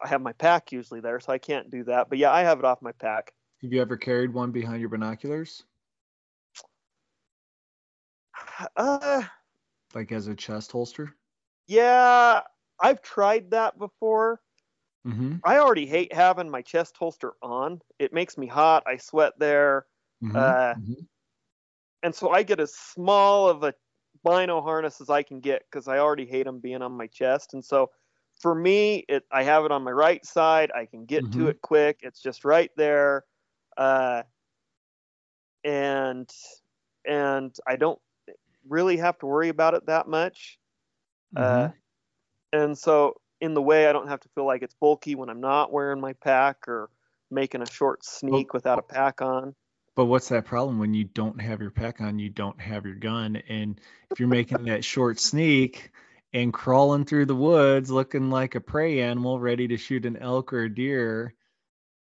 I 0.00 0.08
have 0.08 0.22
my 0.22 0.32
pack 0.32 0.72
usually 0.72 1.00
there, 1.00 1.18
so 1.20 1.32
I 1.32 1.38
can't 1.38 1.70
do 1.70 1.84
that. 1.84 2.08
But 2.08 2.18
yeah, 2.18 2.32
I 2.32 2.42
have 2.42 2.58
it 2.58 2.64
off 2.64 2.82
my 2.82 2.92
pack. 2.92 3.32
Have 3.62 3.72
you 3.72 3.80
ever 3.80 3.96
carried 3.96 4.32
one 4.32 4.52
behind 4.52 4.80
your 4.80 4.88
binoculars? 4.88 5.64
Uh, 8.76 9.22
like 9.94 10.12
as 10.12 10.28
a 10.28 10.34
chest 10.34 10.72
holster? 10.72 11.14
Yeah, 11.66 12.40
I've 12.80 13.02
tried 13.02 13.50
that 13.50 13.78
before. 13.78 14.40
Mm-hmm. 15.06 15.36
I 15.44 15.58
already 15.58 15.86
hate 15.86 16.12
having 16.12 16.50
my 16.50 16.62
chest 16.62 16.96
holster 16.96 17.32
on. 17.42 17.80
It 17.98 18.12
makes 18.12 18.38
me 18.38 18.46
hot. 18.46 18.84
I 18.86 18.96
sweat 18.96 19.32
there. 19.38 19.86
Mm-hmm. 20.22 20.36
Uh, 20.36 20.74
mm-hmm 20.74 21.02
and 22.02 22.14
so 22.14 22.30
I 22.30 22.42
get 22.42 22.60
as 22.60 22.74
small 22.74 23.48
of 23.48 23.62
a 23.62 23.74
bino 24.24 24.60
harness 24.60 25.00
as 25.00 25.10
I 25.10 25.22
can 25.22 25.40
get 25.40 25.64
because 25.70 25.88
I 25.88 25.98
already 25.98 26.26
hate 26.26 26.44
them 26.44 26.60
being 26.60 26.82
on 26.82 26.92
my 26.92 27.06
chest. 27.06 27.54
And 27.54 27.64
so 27.64 27.90
for 28.40 28.54
me, 28.54 29.04
it 29.08 29.24
I 29.30 29.42
have 29.42 29.64
it 29.64 29.72
on 29.72 29.84
my 29.84 29.90
right 29.90 30.24
side. 30.24 30.70
I 30.74 30.86
can 30.86 31.04
get 31.04 31.24
mm-hmm. 31.24 31.40
to 31.40 31.48
it 31.48 31.60
quick. 31.60 32.00
It's 32.02 32.22
just 32.22 32.44
right 32.44 32.70
there, 32.76 33.24
uh, 33.76 34.22
and 35.62 36.28
and 37.06 37.54
I 37.66 37.76
don't 37.76 37.98
really 38.66 38.96
have 38.96 39.18
to 39.18 39.26
worry 39.26 39.50
about 39.50 39.74
it 39.74 39.86
that 39.86 40.08
much. 40.08 40.58
Uh, 41.36 41.40
mm-hmm. 41.40 41.66
Uh, 41.66 41.70
and 42.52 42.78
so 42.78 43.14
in 43.40 43.54
the 43.54 43.62
way, 43.62 43.86
I 43.86 43.92
don't 43.92 44.08
have 44.08 44.20
to 44.20 44.28
feel 44.34 44.46
like 44.46 44.62
it's 44.62 44.74
bulky 44.74 45.14
when 45.14 45.28
I'm 45.28 45.40
not 45.40 45.72
wearing 45.72 46.00
my 46.00 46.14
pack 46.14 46.66
or 46.66 46.88
making 47.30 47.62
a 47.62 47.70
short 47.70 48.04
sneak 48.04 48.52
without 48.54 48.78
a 48.78 48.82
pack 48.82 49.22
on. 49.22 49.54
But 50.00 50.06
what's 50.06 50.30
that 50.30 50.46
problem 50.46 50.78
when 50.78 50.94
you 50.94 51.04
don't 51.04 51.38
have 51.42 51.60
your 51.60 51.70
pack 51.70 52.00
on, 52.00 52.18
you 52.18 52.30
don't 52.30 52.58
have 52.58 52.86
your 52.86 52.94
gun, 52.94 53.36
and 53.50 53.78
if 54.10 54.18
you're 54.18 54.30
making 54.30 54.64
that 54.64 54.82
short 54.82 55.20
sneak 55.20 55.90
and 56.32 56.54
crawling 56.54 57.04
through 57.04 57.26
the 57.26 57.36
woods 57.36 57.90
looking 57.90 58.30
like 58.30 58.54
a 58.54 58.62
prey 58.62 59.02
animal 59.02 59.38
ready 59.38 59.68
to 59.68 59.76
shoot 59.76 60.06
an 60.06 60.16
elk 60.16 60.54
or 60.54 60.62
a 60.62 60.74
deer, 60.74 61.34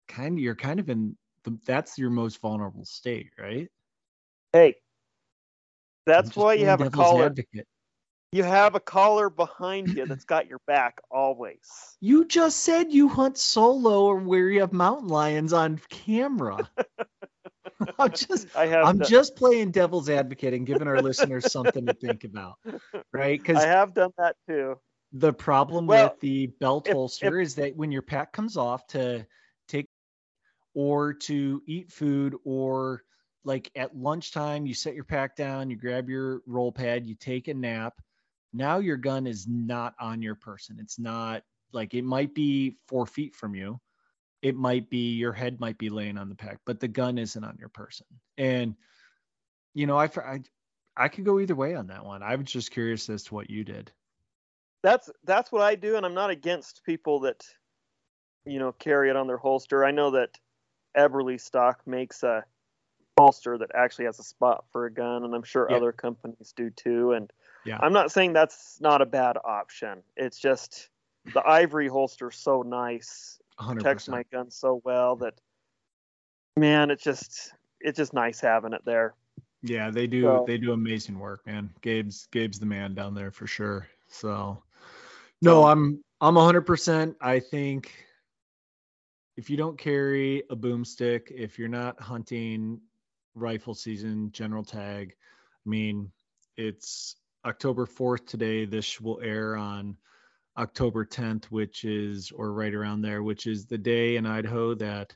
kind 0.07 0.37
of 0.37 0.39
you're 0.39 0.55
kind 0.55 0.79
of 0.79 0.89
in 0.89 1.17
the, 1.43 1.59
that's 1.65 1.97
your 1.97 2.09
most 2.09 2.39
vulnerable 2.39 2.85
state, 2.85 3.31
right? 3.37 3.67
Hey, 4.53 4.75
that's 6.05 6.37
why 6.37 6.53
you 6.53 6.67
have 6.67 6.79
a 6.79 6.89
caller. 6.89 7.25
Advocate. 7.25 7.67
You 8.31 8.43
have 8.43 8.75
a 8.75 8.79
caller 8.79 9.29
behind 9.29 9.89
you 9.89 10.05
that's 10.05 10.23
got 10.23 10.47
your 10.47 10.61
back 10.67 11.01
always. 11.11 11.97
You 11.99 12.23
just 12.23 12.59
said 12.59 12.93
you 12.93 13.09
hunt 13.09 13.37
solo 13.37 14.05
or 14.05 14.15
where 14.15 14.49
you 14.49 14.61
have 14.61 14.71
mountain 14.71 15.09
lions 15.09 15.51
on 15.51 15.81
camera. 15.89 16.69
I'm 17.99 18.11
just 18.11 18.47
I 18.55 18.67
have 18.67 18.85
I'm 18.85 18.99
just 19.01 19.35
playing 19.35 19.71
devil's 19.71 20.09
advocate 20.09 20.53
and 20.53 20.65
giving 20.65 20.87
our 20.87 21.01
listeners 21.01 21.51
something 21.51 21.85
to 21.85 21.93
think 21.93 22.23
about. 22.23 22.55
Right? 23.13 23.43
Cuz 23.43 23.57
I 23.63 23.67
have 23.67 23.93
done 23.93 24.11
that 24.17 24.35
too. 24.47 24.75
The 25.13 25.33
problem 25.33 25.87
well, 25.87 26.09
with 26.09 26.19
the 26.19 26.47
belt 26.47 26.87
if, 26.87 26.93
holster 26.93 27.39
if, 27.39 27.47
is 27.47 27.55
that 27.55 27.75
when 27.75 27.91
your 27.91 28.01
pack 28.01 28.31
comes 28.31 28.57
off 28.57 28.85
to 28.87 29.25
take 29.67 29.87
or 30.73 31.13
to 31.13 31.63
eat 31.65 31.91
food 31.91 32.35
or 32.43 33.03
like 33.43 33.71
at 33.75 33.95
lunchtime 33.95 34.65
you 34.65 34.73
set 34.73 34.93
your 34.93 35.05
pack 35.05 35.35
down, 35.35 35.69
you 35.69 35.77
grab 35.77 36.09
your 36.09 36.41
roll 36.45 36.71
pad, 36.71 37.07
you 37.07 37.15
take 37.15 37.47
a 37.47 37.53
nap. 37.53 37.99
Now 38.51 38.79
your 38.79 38.97
gun 38.97 39.25
is 39.25 39.47
not 39.47 39.93
on 39.99 40.21
your 40.21 40.35
person. 40.35 40.77
It's 40.79 40.99
not 40.99 41.43
like 41.71 41.93
it 41.93 42.03
might 42.03 42.33
be 42.33 42.77
4 42.87 43.05
feet 43.05 43.35
from 43.35 43.55
you 43.55 43.79
it 44.41 44.55
might 44.55 44.89
be 44.89 45.13
your 45.13 45.33
head 45.33 45.59
might 45.59 45.77
be 45.77 45.89
laying 45.89 46.17
on 46.17 46.29
the 46.29 46.35
pack, 46.35 46.59
but 46.65 46.79
the 46.79 46.87
gun 46.87 47.17
isn't 47.17 47.43
on 47.43 47.57
your 47.59 47.69
person. 47.69 48.05
And 48.37 48.75
you 49.73 49.87
know, 49.87 49.97
I 49.97 50.05
I, 50.05 50.41
I 50.95 51.07
could 51.07 51.25
go 51.25 51.39
either 51.39 51.55
way 51.55 51.75
on 51.75 51.87
that 51.87 52.05
one. 52.05 52.23
I 52.23 52.35
was 52.35 52.45
just 52.45 52.71
curious 52.71 53.09
as 53.09 53.23
to 53.25 53.33
what 53.33 53.49
you 53.49 53.63
did. 53.63 53.91
That's 54.81 55.09
that's 55.25 55.51
what 55.51 55.61
I 55.61 55.75
do, 55.75 55.97
and 55.97 56.05
I'm 56.05 56.13
not 56.13 56.29
against 56.29 56.83
people 56.85 57.21
that 57.21 57.43
you 58.45 58.59
know 58.59 58.71
carry 58.71 59.09
it 59.09 59.15
on 59.15 59.27
their 59.27 59.37
holster. 59.37 59.83
I 59.83 59.91
know 59.91 60.11
that 60.11 60.37
Eberlestock 60.97 61.75
makes 61.85 62.23
a 62.23 62.43
holster 63.17 63.57
that 63.57 63.71
actually 63.75 64.05
has 64.05 64.19
a 64.19 64.23
spot 64.23 64.63
for 64.71 64.85
a 64.85 64.91
gun, 64.91 65.25
and 65.25 65.35
I'm 65.35 65.43
sure 65.43 65.67
yeah. 65.69 65.75
other 65.75 65.91
companies 65.91 66.53
do 66.55 66.69
too. 66.69 67.11
And 67.11 67.31
yeah. 67.65 67.77
I'm 67.81 67.93
not 67.93 68.11
saying 68.11 68.33
that's 68.33 68.79
not 68.79 69.01
a 69.01 69.05
bad 69.05 69.37
option. 69.43 70.01
It's 70.15 70.39
just 70.39 70.89
the 71.33 71.45
ivory 71.45 71.89
holster 71.89 72.31
so 72.31 72.61
nice 72.61 73.39
100%. 73.59 73.73
protects 73.73 74.07
my 74.07 74.23
gun 74.31 74.49
so 74.49 74.81
well 74.83 75.15
that 75.17 75.33
man, 76.57 76.91
it's 76.91 77.03
just 77.03 77.53
it's 77.79 77.97
just 77.97 78.13
nice 78.13 78.39
having 78.39 78.73
it 78.73 78.81
there. 78.85 79.15
Yeah, 79.61 79.89
they 79.89 80.07
do 80.07 80.21
so, 80.21 80.43
they 80.47 80.57
do 80.57 80.71
amazing 80.71 81.19
work, 81.19 81.45
man. 81.45 81.69
Gabe's 81.81 82.27
Gabe's 82.31 82.59
the 82.59 82.65
man 82.65 82.93
down 82.93 83.13
there 83.13 83.31
for 83.31 83.47
sure. 83.47 83.87
So 84.07 84.61
no, 85.41 85.65
I'm 85.65 86.03
I'm 86.21 86.35
100%. 86.35 87.15
I 87.21 87.39
think 87.39 87.93
if 89.37 89.49
you 89.49 89.55
don't 89.55 89.77
carry 89.77 90.43
a 90.49 90.55
boomstick, 90.55 91.31
if 91.31 91.57
you're 91.57 91.69
not 91.69 91.99
hunting 91.99 92.81
rifle 93.35 93.73
season, 93.73 94.31
general 94.31 94.63
tag, 94.63 95.15
I 95.65 95.69
mean, 95.69 96.11
it's 96.57 97.15
October 97.45 97.85
4th 97.85 98.25
today. 98.27 98.65
This 98.65 98.99
will 98.99 99.21
air 99.21 99.55
on 99.55 99.95
October 100.59 101.05
10th, 101.05 101.45
which 101.45 101.85
is, 101.85 102.31
or 102.31 102.51
right 102.51 102.73
around 102.73 103.01
there, 103.01 103.23
which 103.23 103.47
is 103.47 103.65
the 103.65 103.77
day 103.77 104.17
in 104.17 104.25
Idaho 104.25 104.75
that 104.75 105.15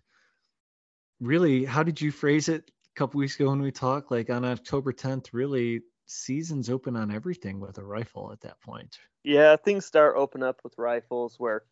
really, 1.19 1.65
how 1.65 1.84
did 1.84 1.99
you 1.99 2.12
phrase 2.12 2.47
it 2.47 2.71
a 2.95 2.97
couple 2.97 3.19
weeks 3.19 3.36
ago 3.36 3.49
when 3.49 3.62
we 3.62 3.71
talked? 3.71 4.10
Like 4.10 4.29
on 4.29 4.45
October 4.45 4.93
10th, 4.93 5.27
really 5.34 5.82
season's 6.06 6.69
open 6.69 6.95
on 6.95 7.12
everything 7.12 7.60
with 7.60 7.77
a 7.77 7.84
rifle 7.84 8.32
at 8.32 8.41
that 8.41 8.60
point. 8.62 8.97
Yeah, 9.23 9.58
things 9.58 9.86
start 9.86 10.15
open 10.17 10.43
up 10.43 10.62
with 10.63 10.73
rifles 10.77 11.36
where 11.38 11.63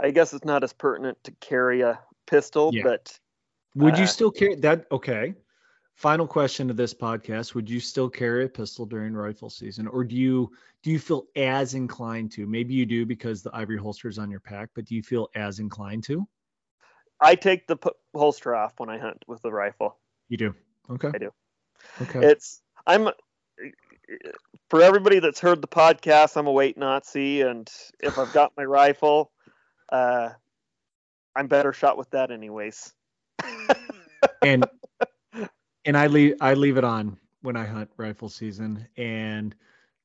I 0.00 0.10
guess 0.10 0.32
it's 0.32 0.44
not 0.44 0.64
as 0.64 0.72
pertinent 0.72 1.18
to 1.24 1.32
carry 1.32 1.82
a 1.82 2.00
pistol, 2.26 2.70
yeah. 2.72 2.82
but 2.84 3.18
would 3.74 3.94
uh, 3.94 3.98
you 3.98 4.06
still 4.06 4.30
carry 4.30 4.54
that? 4.56 4.86
Okay 4.90 5.34
final 5.98 6.28
question 6.28 6.70
of 6.70 6.76
this 6.76 6.94
podcast 6.94 7.56
would 7.56 7.68
you 7.68 7.80
still 7.80 8.08
carry 8.08 8.44
a 8.44 8.48
pistol 8.48 8.86
during 8.86 9.14
rifle 9.14 9.50
season? 9.50 9.88
Or 9.88 10.04
do 10.04 10.14
you 10.14 10.52
do 10.84 10.92
you 10.92 10.98
feel 11.00 11.26
as 11.34 11.74
inclined 11.74 12.30
to 12.32 12.46
maybe 12.46 12.72
you 12.72 12.86
do 12.86 13.04
because 13.04 13.42
the 13.42 13.50
ivory 13.52 13.78
holster 13.78 14.08
is 14.08 14.16
on 14.16 14.30
your 14.30 14.38
pack 14.38 14.70
but 14.76 14.84
do 14.84 14.94
you 14.94 15.02
feel 15.02 15.28
as 15.34 15.58
inclined 15.58 16.04
to? 16.04 16.26
I 17.20 17.34
take 17.34 17.66
the 17.66 17.76
p- 17.76 17.90
holster 18.14 18.54
off 18.54 18.74
when 18.78 18.88
i 18.88 18.96
hunt 18.96 19.24
with 19.26 19.42
the 19.42 19.50
rifle. 19.50 19.98
You 20.28 20.36
do? 20.36 20.54
Okay. 20.88 21.10
I 21.12 21.18
do. 21.18 21.32
Okay. 22.02 22.20
It's 22.28 22.62
i'm 22.86 23.08
for 24.70 24.80
everybody 24.80 25.18
that's 25.18 25.40
heard 25.40 25.60
the 25.60 25.68
podcast 25.68 26.36
i'm 26.36 26.46
a 26.46 26.52
weight 26.52 26.78
nazi 26.78 27.42
and 27.42 27.68
if 28.00 28.18
i've 28.18 28.32
got 28.32 28.52
my 28.56 28.64
rifle 28.64 29.30
uh 29.90 30.30
i'm 31.36 31.48
better 31.48 31.72
shot 31.72 31.98
with 31.98 32.08
that 32.10 32.30
anyways. 32.30 32.94
And 34.42 34.64
and 35.88 35.96
I 35.96 36.06
leave 36.06 36.34
I 36.42 36.52
leave 36.52 36.76
it 36.76 36.84
on 36.84 37.16
when 37.40 37.56
I 37.56 37.64
hunt 37.64 37.90
rifle 37.96 38.28
season, 38.28 38.86
and 38.98 39.54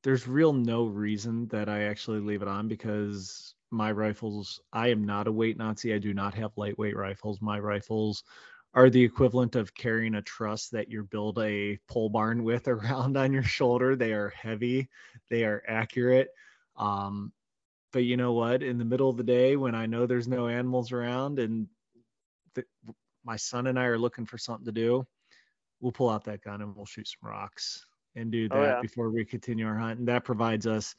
there's 0.02 0.26
real 0.26 0.54
no 0.54 0.86
reason 0.86 1.46
that 1.48 1.68
I 1.68 1.84
actually 1.84 2.20
leave 2.20 2.40
it 2.40 2.48
on 2.48 2.68
because 2.68 3.54
my 3.70 3.92
rifles 3.92 4.60
I 4.72 4.88
am 4.88 5.04
not 5.04 5.28
a 5.28 5.32
weight 5.32 5.58
Nazi. 5.58 5.92
I 5.92 5.98
do 5.98 6.14
not 6.14 6.32
have 6.34 6.56
lightweight 6.56 6.96
rifles. 6.96 7.42
My 7.42 7.58
rifles 7.58 8.24
are 8.72 8.88
the 8.88 9.02
equivalent 9.04 9.56
of 9.56 9.74
carrying 9.74 10.14
a 10.14 10.22
truss 10.22 10.70
that 10.70 10.90
you 10.90 11.04
build 11.04 11.38
a 11.38 11.78
pole 11.86 12.08
barn 12.08 12.44
with 12.44 12.66
around 12.74 13.18
on 13.18 13.34
your 13.34 13.42
shoulder. 13.42 13.94
They 13.94 14.14
are 14.14 14.30
heavy, 14.30 14.88
they 15.28 15.44
are 15.44 15.62
accurate. 15.68 16.28
Um, 16.78 17.30
but 17.92 18.04
you 18.04 18.16
know 18.16 18.32
what? 18.32 18.62
In 18.62 18.78
the 18.78 18.86
middle 18.86 19.10
of 19.10 19.18
the 19.18 19.22
day, 19.22 19.56
when 19.56 19.74
I 19.74 19.84
know 19.84 20.06
there's 20.06 20.28
no 20.28 20.48
animals 20.48 20.92
around 20.92 21.38
and 21.38 21.68
the, 22.54 22.64
my 23.22 23.36
son 23.36 23.66
and 23.66 23.78
I 23.78 23.84
are 23.84 23.98
looking 23.98 24.24
for 24.24 24.38
something 24.38 24.64
to 24.64 24.72
do, 24.72 25.06
we'll 25.84 25.92
pull 25.92 26.08
out 26.08 26.24
that 26.24 26.42
gun 26.42 26.62
and 26.62 26.74
we'll 26.74 26.86
shoot 26.86 27.06
some 27.06 27.28
rocks 27.28 27.84
and 28.16 28.32
do 28.32 28.48
oh, 28.50 28.56
that 28.56 28.60
oh, 28.60 28.74
yeah. 28.76 28.80
before 28.80 29.10
we 29.10 29.22
continue 29.22 29.66
our 29.66 29.76
hunt. 29.76 29.98
And 29.98 30.08
that 30.08 30.24
provides 30.24 30.66
us, 30.66 30.94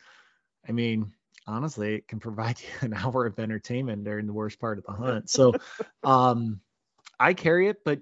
I 0.69 0.71
mean, 0.71 1.11
honestly, 1.47 1.95
it 1.95 2.07
can 2.07 2.19
provide 2.19 2.59
you 2.61 2.67
an 2.81 2.93
hour 2.93 3.25
of 3.25 3.39
entertainment 3.39 4.03
during 4.03 4.27
the 4.27 4.33
worst 4.33 4.59
part 4.59 4.77
of 4.77 4.85
the 4.85 4.93
hunt. 4.93 5.29
So 5.29 5.53
um, 6.03 6.61
I 7.19 7.33
carry 7.33 7.67
it, 7.67 7.83
but 7.83 7.99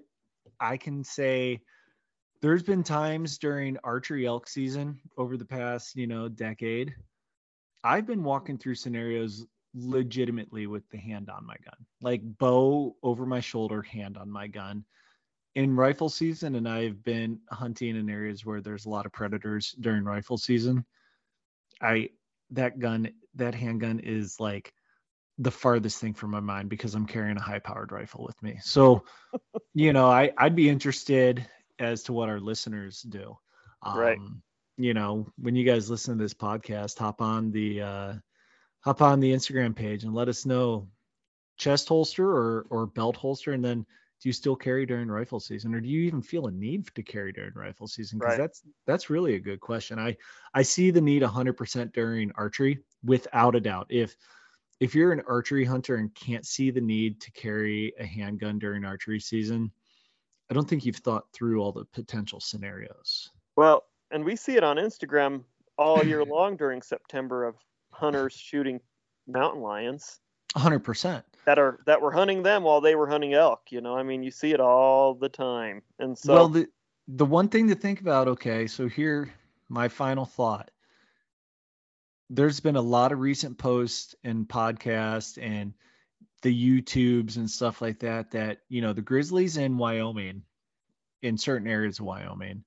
I 0.60 0.76
can 0.76 1.06
say 1.06 1.62
there's 2.42 2.64
been 2.64 2.84
times 2.84 3.38
during 3.38 3.78
archery 3.86 4.28
elk 4.28 4.50
season 4.50 5.00
over 5.18 5.38
the 5.38 5.46
past, 5.46 5.96
you 5.96 6.06
know, 6.06 6.28
decade. 6.28 6.94
I've 7.86 8.06
been 8.06 8.24
walking 8.24 8.58
through 8.58 8.76
scenarios 8.76 9.46
legitimately 9.74 10.68
with 10.68 10.88
the 10.90 10.98
hand 10.98 11.30
on 11.30 11.46
my 11.46 11.56
gun, 11.64 11.86
like 12.02 12.22
bow 12.38 12.96
over 13.02 13.26
my 13.26 13.40
shoulder, 13.40 13.82
hand 13.82 14.18
on 14.18 14.30
my 14.30 14.48
gun 14.48 14.84
in 15.56 15.76
rifle 15.76 16.10
season 16.10 16.56
and 16.56 16.68
I've 16.68 17.04
been 17.04 17.40
hunting 17.50 17.96
in 17.96 18.10
areas 18.10 18.46
where 18.46 18.62
there's 18.62 18.86
a 18.86 18.90
lot 18.90 19.06
of 19.06 19.12
predators 19.12 19.76
during 19.80 20.04
rifle 20.04 20.38
season. 20.38 20.86
I 21.82 22.10
that 22.52 22.80
gun, 22.80 23.10
that 23.36 23.56
handgun 23.56 24.00
is 24.00 24.40
like 24.40 24.74
the 25.38 25.52
farthest 25.52 26.00
thing 26.00 26.14
from 26.14 26.32
my 26.32 26.40
mind 26.40 26.70
because 26.70 26.96
I'm 26.96 27.08
carrying 27.08 27.38
a 27.38 27.42
high 27.42 27.60
powered 27.60 27.92
rifle 27.92 28.24
with 28.24 28.42
me. 28.42 28.58
So, 28.62 29.04
you 29.74 29.94
know, 29.94 30.10
I 30.10 30.32
I'd 30.38 30.56
be 30.56 30.70
interested 30.70 31.46
as 31.80 32.04
to 32.04 32.14
what 32.14 32.30
our 32.30 32.40
listeners 32.40 33.02
do. 33.02 33.38
Um, 33.82 33.98
right. 33.98 34.20
You 34.78 34.94
know, 34.94 35.28
when 35.38 35.56
you 35.56 35.66
guys 35.66 35.90
listen 35.90 36.18
to 36.18 36.24
this 36.24 36.34
podcast, 36.34 36.98
hop 36.98 37.22
on 37.22 37.52
the 37.52 37.82
uh, 37.82 38.14
hop 38.82 39.02
on 39.02 39.20
the 39.20 39.34
Instagram 39.34 39.76
page 39.76 40.04
and 40.04 40.16
let 40.16 40.30
us 40.30 40.46
know 40.46 40.88
chest 41.58 41.90
holster 41.90 42.28
or 42.28 42.66
or 42.70 42.88
belt 42.88 43.16
holster, 43.16 43.52
and 43.52 43.64
then 43.64 43.86
do 44.24 44.30
you 44.30 44.34
still 44.34 44.56
carry 44.56 44.86
during 44.86 45.10
rifle 45.10 45.42
season 45.42 45.76
or 45.76 45.82
do 45.82 45.90
you 45.90 46.04
even 46.04 46.22
feel 46.22 46.48
a 46.48 46.52
need 46.52 46.88
to 46.96 47.04
carry 47.04 47.34
during 47.34 47.52
rifle 47.56 47.88
season? 47.88 48.20
Because 48.20 48.32
right. 48.32 48.38
that's 48.38 48.64
that's 48.88 49.10
really 49.10 49.36
a 49.36 49.40
good 49.40 49.60
question. 49.60 50.00
I 50.00 50.16
i 50.54 50.62
see 50.62 50.92
the 50.92 51.02
need 51.02 51.24
100% 51.24 51.92
during 51.92 52.32
archery 52.36 52.80
without 53.04 53.54
a 53.54 53.60
doubt. 53.60 53.88
If 53.90 54.16
if 54.80 54.96
you're 54.96 55.12
an 55.12 55.24
archery 55.28 55.66
hunter 55.66 55.98
and 55.98 56.16
can't 56.16 56.46
see 56.46 56.72
the 56.72 56.80
need 56.80 57.20
to 57.20 57.32
carry 57.32 57.94
a 58.00 58.06
handgun 58.06 58.60
during 58.60 58.86
archery 58.86 59.20
season 59.20 59.72
i 60.50 60.54
don't 60.54 60.68
think 60.68 60.86
you've 60.86 60.98
thought 60.98 61.26
through 61.34 61.62
all 61.62 61.74
the 61.74 61.86
potential 61.94 62.40
scenarios. 62.40 63.30
Well 63.58 63.84
and 64.10 64.24
we 64.24 64.38
see 64.38 64.56
it 64.56 64.64
on 64.64 64.78
instagram 64.78 65.44
all 65.78 66.02
year 66.04 66.24
long 66.38 66.56
during 66.56 66.82
september 66.82 67.44
of 67.44 67.56
hunters 67.92 68.34
shooting 68.34 68.80
mountain 69.28 69.62
lions. 69.62 70.20
100% 70.56 71.24
that 71.46 71.60
are 71.60 71.80
that 71.86 72.02
were 72.02 72.12
hunting 72.12 72.44
them 72.44 72.64
while 72.64 72.82
they 72.82 72.96
were 72.96 73.08
hunting 73.08 73.34
elk 73.34 73.72
you 73.72 73.82
know? 73.82 73.96
I 73.96 74.04
mean 74.04 74.24
you 74.24 74.32
see 74.32 74.52
it 74.52 74.60
all 74.60 75.14
the 75.14 75.30
time. 75.30 75.82
And 76.00 76.18
so 76.18 76.34
well 76.34 76.48
the 76.48 76.68
the 77.08 77.26
one 77.26 77.50
thing 77.50 77.68
to 77.70 77.76
think 77.76 78.02
about 78.02 78.28
okay 78.28 78.68
so 78.68 78.88
here 78.88 79.34
my 79.70 79.88
final 79.88 80.26
thought. 80.26 80.70
There's 82.30 82.60
been 82.60 82.76
a 82.76 82.82
lot 82.82 83.12
of 83.12 83.20
recent 83.20 83.58
posts 83.58 84.16
and 84.24 84.48
podcasts 84.48 85.42
and 85.42 85.74
the 86.42 86.82
youtubes 86.82 87.38
and 87.38 87.50
stuff 87.50 87.82
like 87.82 88.00
that 88.00 88.32
that 88.32 88.60
you 88.70 88.82
know 88.82 88.94
the 88.94 89.02
grizzlies 89.02 89.58
in 89.58 89.78
wyoming 89.78 90.44
in 91.22 91.38
certain 91.38 91.68
areas 91.68 92.00
of 92.00 92.06
wyoming 92.06 92.64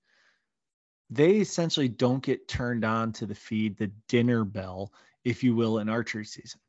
they 1.10 1.36
essentially 1.36 1.88
don't 1.88 2.22
get 2.22 2.48
turned 2.48 2.84
on 2.84 3.12
to 3.12 3.26
the 3.26 3.34
feed 3.34 3.76
the 3.76 3.90
dinner 4.08 4.44
bell 4.44 4.92
if 5.26 5.42
you 5.42 5.56
will, 5.56 5.80
in 5.80 5.88
archery 5.88 6.24
season. 6.24 6.60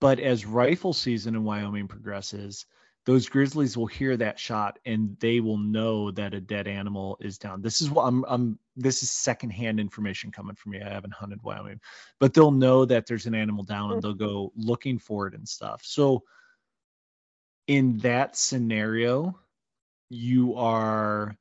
But 0.00 0.20
as 0.20 0.46
rifle 0.46 0.92
season 0.92 1.34
in 1.34 1.44
Wyoming 1.44 1.88
progresses, 1.88 2.66
those 3.08 3.28
grizzlies 3.28 3.76
will 3.76 3.86
hear 3.86 4.16
that 4.18 4.38
shot 4.38 4.78
and 4.84 5.16
they 5.18 5.40
will 5.40 5.56
know 5.56 6.10
that 6.10 6.34
a 6.34 6.40
dead 6.40 6.68
animal 6.68 7.16
is 7.20 7.38
down. 7.38 7.62
This 7.62 7.80
is 7.80 7.90
what 7.90 8.04
I'm, 8.04 8.24
I'm 8.28 8.58
this 8.76 9.02
is 9.02 9.10
secondhand 9.10 9.80
information 9.80 10.30
coming 10.30 10.54
from 10.54 10.72
me. 10.72 10.82
I 10.82 10.90
haven't 10.90 11.14
hunted 11.14 11.42
Wyoming, 11.42 11.80
but 12.20 12.34
they'll 12.34 12.50
know 12.50 12.84
that 12.84 13.06
there's 13.06 13.24
an 13.24 13.34
animal 13.34 13.64
down 13.64 13.92
and 13.92 14.02
they'll 14.02 14.12
go 14.12 14.52
looking 14.56 14.98
for 14.98 15.26
it 15.26 15.34
and 15.34 15.48
stuff. 15.48 15.82
So 15.84 16.24
in 17.66 17.98
that 17.98 18.36
scenario, 18.36 19.38
you 20.10 20.56
are, 20.56 21.34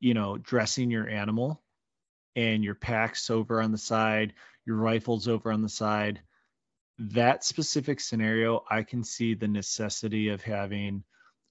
you 0.00 0.14
know, 0.14 0.36
dressing 0.36 0.90
your 0.90 1.08
animal 1.08 1.62
and 2.34 2.64
your 2.64 2.74
packs 2.74 3.30
over 3.30 3.62
on 3.62 3.70
the 3.70 3.78
side, 3.78 4.34
your 4.66 4.76
rifles 4.76 5.28
over 5.28 5.52
on 5.52 5.62
the 5.62 5.68
side 5.68 6.20
that 6.98 7.44
specific 7.44 8.00
scenario, 8.00 8.64
I 8.70 8.82
can 8.82 9.02
see 9.04 9.34
the 9.34 9.48
necessity 9.48 10.28
of 10.28 10.42
having 10.42 11.04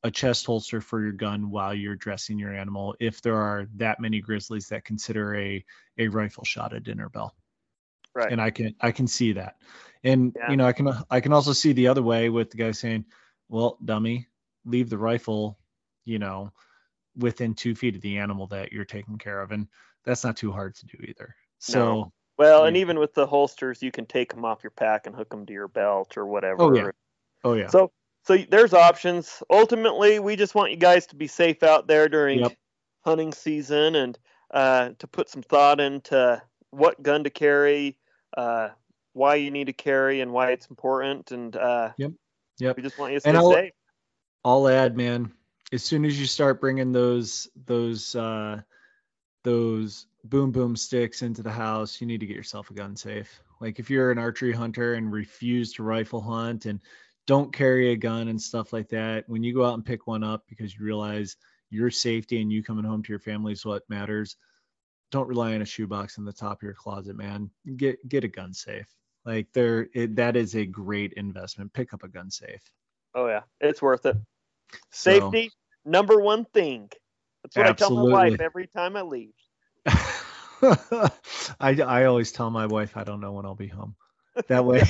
a 0.03 0.12
chest 0.12 0.45
holster 0.45 0.82
for 0.82 1.01
your 1.01 1.13
gun 1.13 1.49
while 1.49 1.73
you're 1.73 1.95
dressing 1.95 2.38
your 2.38 2.53
animal 2.53 2.95
if 2.99 3.21
there 3.21 3.38
are 3.38 3.67
that 3.75 3.99
many 4.01 4.19
grizzlies 4.21 4.67
that 4.69 4.84
consider 4.86 5.36
a 5.36 5.63
a 5.97 6.08
rifle 6.10 6.43
shot 6.43 6.73
a 6.73 6.79
dinner 6.79 7.10
bell. 7.10 7.36
Right. 8.13 8.32
And 8.32 8.41
I 8.41 8.51
can 8.51 8.75
I 8.82 8.91
can 8.91 9.08
see 9.08 9.34
that. 9.34 9.58
And 10.03 10.36
Yeah. 10.36 10.51
you 10.51 10.58
know, 10.58 10.65
I 10.65 10.73
can 10.73 10.89
I 11.10 11.19
can 11.21 11.34
also 11.34 11.53
see 11.53 11.73
the 11.73 11.88
other 11.88 12.03
way 12.03 12.29
with 12.29 12.51
the 12.51 12.58
guy 12.58 12.71
saying, 12.71 13.06
Well, 13.49 13.77
dummy, 13.84 14.27
leave 14.65 14.89
the 14.89 14.97
rifle, 14.97 15.60
you 16.06 16.19
know, 16.19 16.51
within 17.15 17.53
two 17.56 17.75
feet 17.75 17.95
of 17.95 18.01
the 18.01 18.17
animal 18.17 18.47
that 18.47 18.71
you're 18.71 18.86
taking 18.86 19.17
care 19.17 19.41
of. 19.41 19.51
And 19.51 19.67
that's 20.03 20.23
not 20.23 20.38
too 20.38 20.51
hard 20.51 20.75
to 20.75 20.86
do 20.86 20.97
either. 21.08 21.36
So 21.60 21.75
No. 21.75 22.13
Well, 22.38 22.65
and 22.65 22.76
even 22.78 22.98
with 23.00 23.13
the 23.13 23.28
holsters, 23.28 23.84
you 23.84 23.91
can 23.91 24.06
take 24.06 24.34
them 24.34 24.43
off 24.43 24.63
your 24.63 24.72
pack 24.72 25.06
and 25.06 25.15
hook 25.15 25.30
them 25.30 25.46
to 25.46 25.54
your 25.54 25.67
belt 25.67 26.17
or 26.17 26.26
whatever. 26.26 26.63
Oh, 26.63 26.74
yeah. 26.74 26.89
oh 27.43 27.54
yeah. 27.54 27.67
So, 27.67 27.91
so 28.24 28.38
there's 28.38 28.74
options. 28.74 29.43
Ultimately, 29.50 30.19
we 30.19 30.36
just 30.36 30.56
want 30.56 30.72
you 30.72 30.78
guys 30.78 31.06
to 31.08 31.15
be 31.15 31.28
safe 31.28 31.62
out 31.62 31.88
there 31.88 32.10
during 32.10 32.39
Yep. 32.39 32.54
hunting 33.06 33.34
season 33.34 33.96
and 33.96 34.17
uh, 34.52 34.91
to 35.00 35.08
put 35.08 35.30
some 35.30 35.43
thought 35.43 35.80
into 35.80 36.41
what 36.72 37.04
gun 37.04 37.24
to 37.24 37.30
carry, 37.30 37.98
uh, 38.36 38.69
why 39.13 39.36
you 39.36 39.52
need 39.52 39.67
to 39.67 39.74
carry, 39.74 40.22
and 40.22 40.32
why 40.32 40.52
it's 40.52 40.67
important. 40.67 41.32
And 41.32 41.56
uh, 41.56 41.91
Yep. 41.98 42.13
we 42.76 42.82
just 42.82 42.98
want 42.98 43.12
you 43.12 43.17
to 43.17 43.22
stay 43.22 43.30
And 43.30 43.38
I'll- 43.38 43.52
safe. 43.52 43.74
I'll 44.46 44.67
add, 44.67 44.98
man, 44.98 45.32
as 45.72 45.84
soon 45.84 46.04
as 46.04 46.19
you 46.19 46.26
start 46.26 46.60
bringing 46.60 46.91
those 46.91 47.48
those 47.65 48.13
uh 48.13 48.62
those 49.43 50.08
boom 50.25 50.51
boom 50.51 50.75
sticks 50.75 51.21
into 51.21 51.43
the 51.43 51.51
house, 51.51 51.99
you 51.99 52.07
need 52.07 52.19
to 52.19 52.25
get 52.25 52.36
yourself 52.38 52.69
a 52.71 52.73
gun 52.73 52.95
safe. 52.95 53.41
Like 53.59 53.79
if 53.79 53.89
you're 53.89 54.12
an 54.12 54.17
archery 54.17 54.51
hunter 54.53 54.93
and 54.95 55.12
refuse 55.12 55.73
to 55.73 55.83
rifle 55.83 56.21
hunt 56.21 56.65
and 56.65 56.79
don't 57.27 57.53
carry 57.53 57.91
a 57.91 57.95
gun 57.95 58.27
and 58.27 58.41
stuff 58.41 58.73
like 58.73 58.89
that, 58.89 59.27
when 59.27 59.43
you 59.43 59.53
go 59.53 59.65
out 59.65 59.75
and 59.75 59.86
pick 59.86 60.07
one 60.07 60.23
up 60.23 60.43
because 60.47 60.75
you 60.77 60.83
realize 60.86 61.38
your 61.69 61.89
safety 61.89 62.41
and 62.41 62.51
you 62.51 62.63
coming 62.63 62.86
home 62.86 63.01
to 63.03 63.12
your 63.12 63.19
family 63.19 63.53
is 63.53 63.65
what 63.65 63.89
matters, 63.89 64.36
don't 65.12 65.27
rely 65.27 65.55
on 65.55 65.62
a 65.62 65.65
shoebox 65.65 66.17
in 66.17 66.25
the 66.25 66.33
top 66.33 66.59
of 66.59 66.63
your 66.63 66.73
closet, 66.73 67.15
man. 67.15 67.49
Get 67.75 68.07
get 68.07 68.23
a 68.23 68.27
gun 68.27 68.53
safe. 68.53 68.88
Like 69.25 69.47
there, 69.53 69.88
it, 69.93 70.15
that 70.17 70.36
is 70.36 70.55
a 70.55 70.65
great 70.65 71.13
investment. 71.13 71.71
Pick 71.73 71.93
up 71.93 72.03
a 72.03 72.07
gun 72.09 72.29
safe. 72.29 72.62
Oh 73.15 73.27
yeah, 73.27 73.41
it's 73.62 73.81
worth 73.81 74.05
it. 74.05 74.17
So- 74.91 75.12
Safety, 75.31 75.51
number 75.86 76.19
one 76.19 76.45
thing. 76.45 76.89
That's 77.43 77.55
what 77.57 77.65
I 77.67 77.69
tell 77.73 77.89
my 77.91 78.01
wife 78.13 78.31
every 78.41 78.67
time 78.67 78.95
I 78.95 79.01
leave. 79.01 79.33
I, 80.62 81.12
I 81.60 82.06
always 82.06 82.32
tell 82.32 82.50
my 82.50 82.65
wife 82.65 82.96
I 82.96 83.04
don't 83.04 83.22
know 83.22 83.34
when 83.34 83.46
I'll 83.46 83.56
be 83.56 83.67
home. 83.67 83.96
That 84.48 84.65
way, 84.65 84.84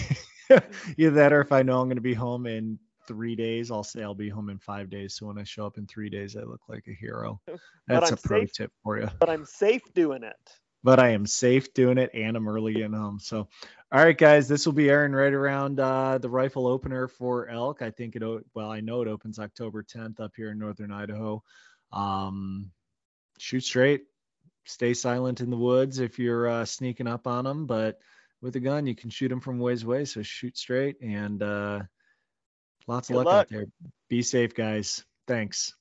either 0.98 1.16
that 1.16 1.34
or 1.34 1.42
if 1.42 1.52
I 1.52 1.64
know 1.64 1.80
I'm 1.80 1.88
going 1.88 1.98
to 1.98 2.02
be 2.02 2.14
home 2.14 2.46
in 2.46 2.80
three 3.08 3.36
days, 3.36 3.72
I'll 3.72 3.84
say 3.84 4.04
I'll 4.04 4.14
be 4.14 4.30
home 4.30 4.50
in 4.50 4.60
five 4.60 4.90
days. 4.90 5.16
So 5.16 5.28
when 5.28 5.38
I 5.38 5.44
show 5.44 5.66
up 5.66 5.78
in 5.78 5.88
three 5.88 6.10
days, 6.10 6.36
I 6.36 6.42
look 6.42 6.62
like 6.68 6.86
a 6.88 6.94
hero. 6.94 7.42
That's 7.88 8.12
a 8.12 8.18
pro 8.18 8.42
safe. 8.42 8.54
tip 8.54 8.72
for 8.84 9.00
you. 9.00 9.10
But 9.20 9.30
I'm 9.30 9.46
safe 9.46 9.82
doing 9.94 10.24
it. 10.24 10.36
But 10.84 11.00
I 11.00 11.10
am 11.10 11.26
safe 11.26 11.74
doing 11.74 11.98
it 11.98 12.12
and 12.14 12.36
I'm 12.36 12.48
early 12.48 12.74
getting 12.74 12.94
home. 12.94 13.18
So, 13.20 13.48
all 13.92 14.04
right, 14.04 14.18
guys, 14.18 14.50
this 14.50 14.66
will 14.66 14.74
be 14.74 14.90
airing 14.90 15.14
right 15.14 15.32
around 15.32 15.80
uh, 15.80 16.18
the 16.18 16.30
rifle 16.30 16.68
opener 16.68 17.08
for 17.08 17.48
elk. 17.48 17.82
I 17.82 17.90
think 17.90 18.18
it, 18.18 18.24
well, 18.54 18.70
I 18.70 18.82
know 18.82 19.02
it 19.02 19.08
opens 19.08 19.40
October 19.40 19.84
10th 19.84 20.20
up 20.20 20.34
here 20.36 20.52
in 20.52 20.60
Northern 20.60 20.92
Idaho. 20.92 21.42
Um, 21.94 22.72
shoot 23.38 23.64
straight, 23.64 24.04
stay 24.66 24.94
silent 24.94 25.42
in 25.42 25.50
the 25.50 25.58
woods 25.58 26.00
if 26.00 26.20
you're 26.20 26.48
uh, 26.48 26.66
sneaking 26.66 27.08
up 27.08 27.28
on 27.28 27.46
them. 27.46 27.66
But 27.66 28.00
with 28.42 28.56
a 28.56 28.60
gun, 28.60 28.86
you 28.86 28.96
can 28.96 29.10
shoot 29.10 29.30
them 29.30 29.40
from 29.40 29.60
ways 29.60 29.84
away. 29.84 30.06
So 30.06 30.22
shoot 30.22 30.58
straight 30.58 31.02
and 31.02 31.42
uh, 31.42 31.82
lots 32.88 33.10
of 33.10 33.18
luck, 33.18 33.26
luck. 33.26 33.36
out 33.36 33.50
there. 33.50 33.66
Be 34.10 34.22
safe, 34.22 34.54
guys. 34.54 35.04
Thanks. 35.28 35.74